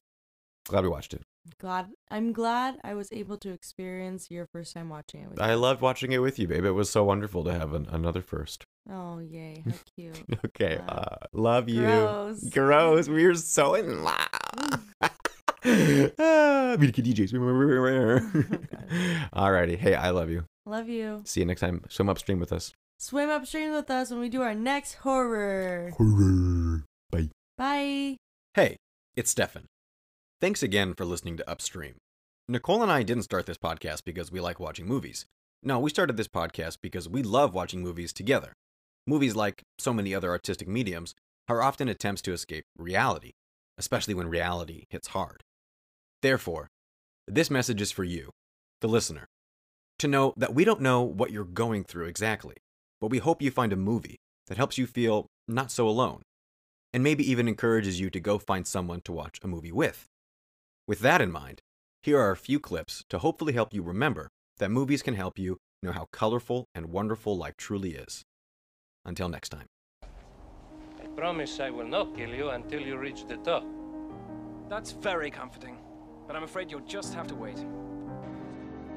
glad 0.68 0.84
we 0.84 0.90
watched 0.90 1.14
it. 1.14 1.22
Glad 1.60 1.88
I'm 2.12 2.34
glad 2.34 2.78
I 2.84 2.94
was 2.94 3.12
able 3.12 3.36
to 3.40 3.50
experience 3.52 4.30
your 4.30 4.46
first 4.54 4.74
time 4.76 4.90
watching 4.90 5.22
it. 5.22 5.30
With 5.30 5.42
I 5.42 5.52
you. 5.52 5.58
loved 5.58 5.82
watching 5.82 6.12
it 6.12 6.20
with 6.20 6.38
you, 6.38 6.48
babe. 6.48 6.66
It 6.66 6.72
was 6.72 6.90
so 6.90 7.04
wonderful 7.04 7.44
to 7.46 7.52
have 7.52 7.74
an, 7.74 7.88
another 7.92 8.22
first. 8.22 8.64
Oh 8.92 9.20
yay! 9.20 9.62
How 9.64 9.74
cute. 9.96 10.24
Okay, 10.44 10.82
uh, 10.88 11.18
love 11.34 11.70
you. 11.70 11.84
Gross. 11.86 12.44
Gross. 12.50 13.08
We're 13.08 13.36
so 13.36 13.76
in 13.76 14.04
love. 14.04 14.84
Ah, 15.66 16.74
American 16.74 17.06
DJs. 17.06 17.32
Alrighty. 19.34 19.78
Hey, 19.78 19.96
I 19.96 20.10
love 20.10 20.30
you. 20.30 20.46
Love 20.66 20.90
you. 20.90 21.22
See 21.26 21.42
you 21.42 21.46
next 21.46 21.62
time. 21.62 21.84
Swim 21.90 22.10
upstream 22.10 22.40
with 22.40 22.52
us. 22.52 22.74
Swim 22.98 23.30
upstream 23.30 23.74
with 23.74 23.90
us 23.90 24.12
when 24.12 24.20
we 24.20 24.30
do 24.30 24.42
our 24.42 24.54
next 24.54 24.96
horror. 24.96 25.92
Horror. 25.98 26.84
Bye. 27.12 27.30
Bye. 27.58 28.18
Hey, 28.54 28.78
it's 29.16 29.32
Stefan. 29.32 29.66
Thanks 30.40 30.64
again 30.64 30.94
for 30.94 31.06
listening 31.06 31.38
to 31.38 31.50
Upstream. 31.50 31.96
Nicole 32.48 32.82
and 32.84 32.92
I 32.92 33.04
didn't 33.04 33.24
start 33.24 33.46
this 33.46 33.58
podcast 33.58 34.04
because 34.04 34.32
we 34.32 34.40
like 34.40 34.60
watching 34.60 34.88
movies. 34.88 35.26
No, 35.64 35.80
we 35.80 35.90
started 35.92 36.18
this 36.18 36.28
podcast 36.28 36.78
because 36.82 37.08
we 37.08 37.22
love 37.22 37.54
watching 37.54 37.82
movies 37.82 38.12
together. 38.12 38.54
Movies, 39.06 39.36
like 39.36 39.62
so 39.78 39.94
many 39.94 40.14
other 40.14 40.32
artistic 40.32 40.68
mediums, 40.68 41.14
are 41.48 41.62
often 41.62 41.88
attempts 41.88 42.22
to 42.24 42.34
escape 42.34 42.66
reality, 42.78 43.32
especially 43.78 44.14
when 44.14 44.28
reality 44.28 44.86
hits 44.90 45.10
hard. 45.10 45.44
Therefore, 46.22 46.68
this 47.28 47.50
message 47.50 47.82
is 47.82 47.92
for 47.92 48.04
you, 48.04 48.32
the 48.82 48.88
listener, 48.88 49.28
to 50.00 50.08
know 50.08 50.34
that 50.38 50.54
we 50.54 50.66
don't 50.66 50.82
know 50.82 51.02
what 51.02 51.32
you're 51.32 51.44
going 51.44 51.84
through 51.84 52.06
exactly, 52.06 52.56
but 53.00 53.10
we 53.10 53.20
hope 53.20 53.42
you 53.42 53.52
find 53.52 53.74
a 53.74 53.78
movie 53.78 54.18
that 54.48 54.58
helps 54.58 54.78
you 54.78 54.88
feel 54.88 55.28
not 55.48 55.72
so 55.72 55.88
alone 55.88 56.22
and 56.94 57.04
maybe 57.04 57.30
even 57.30 57.48
encourages 57.48 58.00
you 58.00 58.10
to 58.10 58.20
go 58.20 58.38
find 58.38 58.68
someone 58.68 59.02
to 59.02 59.12
watch 59.12 59.40
a 59.44 59.48
movie 59.48 59.72
with. 59.72 60.08
With 60.88 61.00
that 61.00 61.22
in 61.22 61.32
mind, 61.32 61.62
here 62.04 62.20
are 62.20 62.32
a 62.32 62.38
few 62.38 62.60
clips 62.60 63.04
to 63.10 63.20
hopefully 63.20 63.54
help 63.54 63.74
you 63.74 63.82
remember 63.82 64.30
that 64.58 64.72
movies 64.72 65.02
can 65.02 65.16
help 65.16 65.40
you 65.40 65.58
know 65.82 65.92
how 65.92 66.08
colorful 66.12 66.66
and 66.76 66.88
wonderful 66.88 67.38
life 67.38 67.56
truly 67.58 67.92
is. 67.96 68.24
Until 69.06 69.30
next 69.30 69.50
time. 69.50 69.68
I 71.02 71.08
promise 71.16 71.60
I 71.60 71.70
will 71.70 71.88
not 71.88 72.16
kill 72.16 72.30
you 72.30 72.50
until 72.50 72.82
you 72.82 72.98
reach 72.98 73.26
the 73.28 73.38
top. 73.38 73.66
That's 74.70 74.92
very 74.92 75.32
comforting, 75.32 75.78
but 76.32 76.38
I'm 76.38 76.44
afraid 76.44 76.72
you'll 76.72 76.80
just 76.88 77.14
have 77.14 77.28
to 77.28 77.36
wait. 77.36 77.58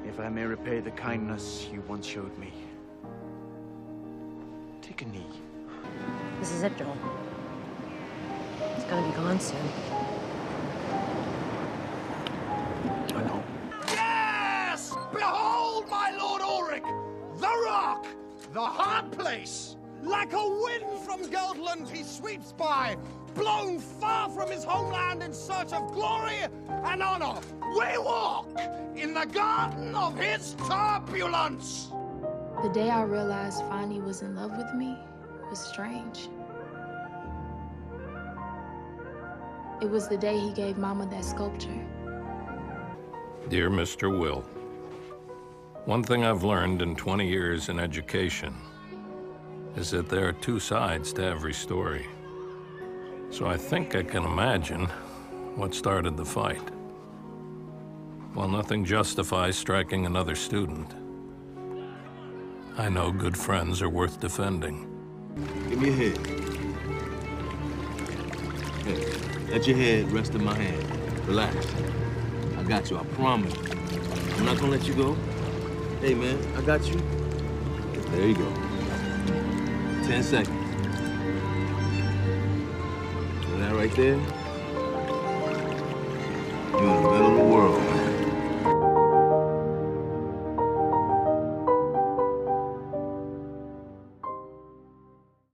If 0.05 0.21
I 0.21 0.29
may 0.29 0.45
repay 0.45 0.79
the 0.79 0.91
kindness 0.91 1.67
you 1.69 1.81
once 1.81 2.07
showed 2.07 2.37
me. 2.37 2.53
Take 4.81 5.01
a 5.01 5.05
knee. 5.05 5.27
This 6.39 6.53
is 6.53 6.63
it, 6.63 6.77
Joel. 6.77 6.95
It's 8.77 8.85
gonna 8.85 9.05
be 9.05 9.13
gone 9.17 9.37
soon. 9.41 9.57
I 13.13 13.23
know. 13.25 13.43
Yes! 13.89 14.95
Behold, 15.11 15.89
my 15.89 16.15
Lord 16.17 16.41
Ulrich! 16.41 16.83
The 17.35 17.63
Rock! 17.65 18.07
The 18.53 18.61
hard 18.61 19.11
place! 19.11 19.75
Like 20.01 20.31
a 20.31 20.49
wind 20.63 20.85
from 21.05 21.25
Gelderland, 21.25 21.89
he 21.89 22.03
sweeps 22.03 22.53
by, 22.53 22.95
blown 23.35 23.79
far 23.79 24.29
from 24.29 24.49
his 24.49 24.63
homeland 24.63 25.21
in 25.21 25.33
search 25.33 25.73
of 25.73 25.91
glory 25.93 26.39
and 26.69 27.03
honor. 27.03 27.39
We 27.77 27.97
walk 27.97 28.47
in 28.95 29.13
the 29.13 29.25
garden 29.25 29.93
of 29.93 30.17
his 30.17 30.55
turbulence! 30.67 31.91
The 32.63 32.69
day 32.69 32.89
I 32.89 33.03
realized 33.03 33.59
Fani 33.63 33.99
was 33.99 34.21
in 34.21 34.35
love 34.35 34.57
with 34.57 34.73
me 34.73 34.97
was 35.49 35.59
strange. 35.59 36.29
It 39.81 39.89
was 39.89 40.07
the 40.07 40.17
day 40.17 40.39
he 40.39 40.51
gave 40.51 40.77
Mama 40.77 41.05
that 41.11 41.25
sculpture. 41.25 41.85
Dear 43.49 43.69
Mr. 43.69 44.17
Will, 44.17 44.41
one 45.85 46.01
thing 46.01 46.23
I've 46.23 46.43
learned 46.43 46.81
in 46.81 46.95
20 46.95 47.27
years 47.27 47.69
in 47.69 47.79
education 47.79 48.55
is 49.75 49.91
that 49.91 50.09
there 50.09 50.27
are 50.27 50.33
two 50.33 50.59
sides 50.59 51.13
to 51.13 51.23
every 51.23 51.53
story. 51.53 52.07
So 53.35 53.47
I 53.47 53.57
think 53.57 53.95
I 53.97 54.01
can 54.01 54.23
imagine 54.23 54.85
what 55.57 55.75
started 55.75 56.15
the 56.15 56.23
fight. 56.23 56.69
While 58.33 58.47
nothing 58.47 58.85
justifies 58.85 59.57
striking 59.57 60.05
another 60.05 60.35
student, 60.35 60.93
I 62.77 62.87
know 62.87 63.11
good 63.11 63.35
friends 63.35 63.81
are 63.81 63.89
worth 63.89 64.21
defending. 64.21 64.87
Give 65.69 65.81
me 65.81 65.87
your 65.87 65.97
head. 65.97 66.27
Hey, 68.85 69.51
let 69.51 69.67
your 69.67 69.75
head 69.75 70.09
rest 70.13 70.33
in 70.33 70.41
my 70.41 70.55
hand. 70.57 71.27
Relax. 71.27 71.57
I 72.57 72.63
got 72.63 72.89
you, 72.89 72.97
I 72.97 73.03
promise. 73.17 73.53
I'm 74.37 74.45
not 74.45 74.59
gonna 74.59 74.71
let 74.71 74.87
you 74.87 74.93
go. 74.93 75.13
Hey, 75.99 76.13
man, 76.13 76.39
I 76.55 76.61
got 76.61 76.87
you. 76.87 77.01
There 78.11 78.27
you 78.29 78.35
go. 78.35 78.49
Ten 80.07 80.23
seconds. 80.23 80.64
Right 83.85 83.95
there, 83.97 84.17
you're 86.71 86.95
in 86.95 87.03
the 87.03 87.09
middle 87.11 87.44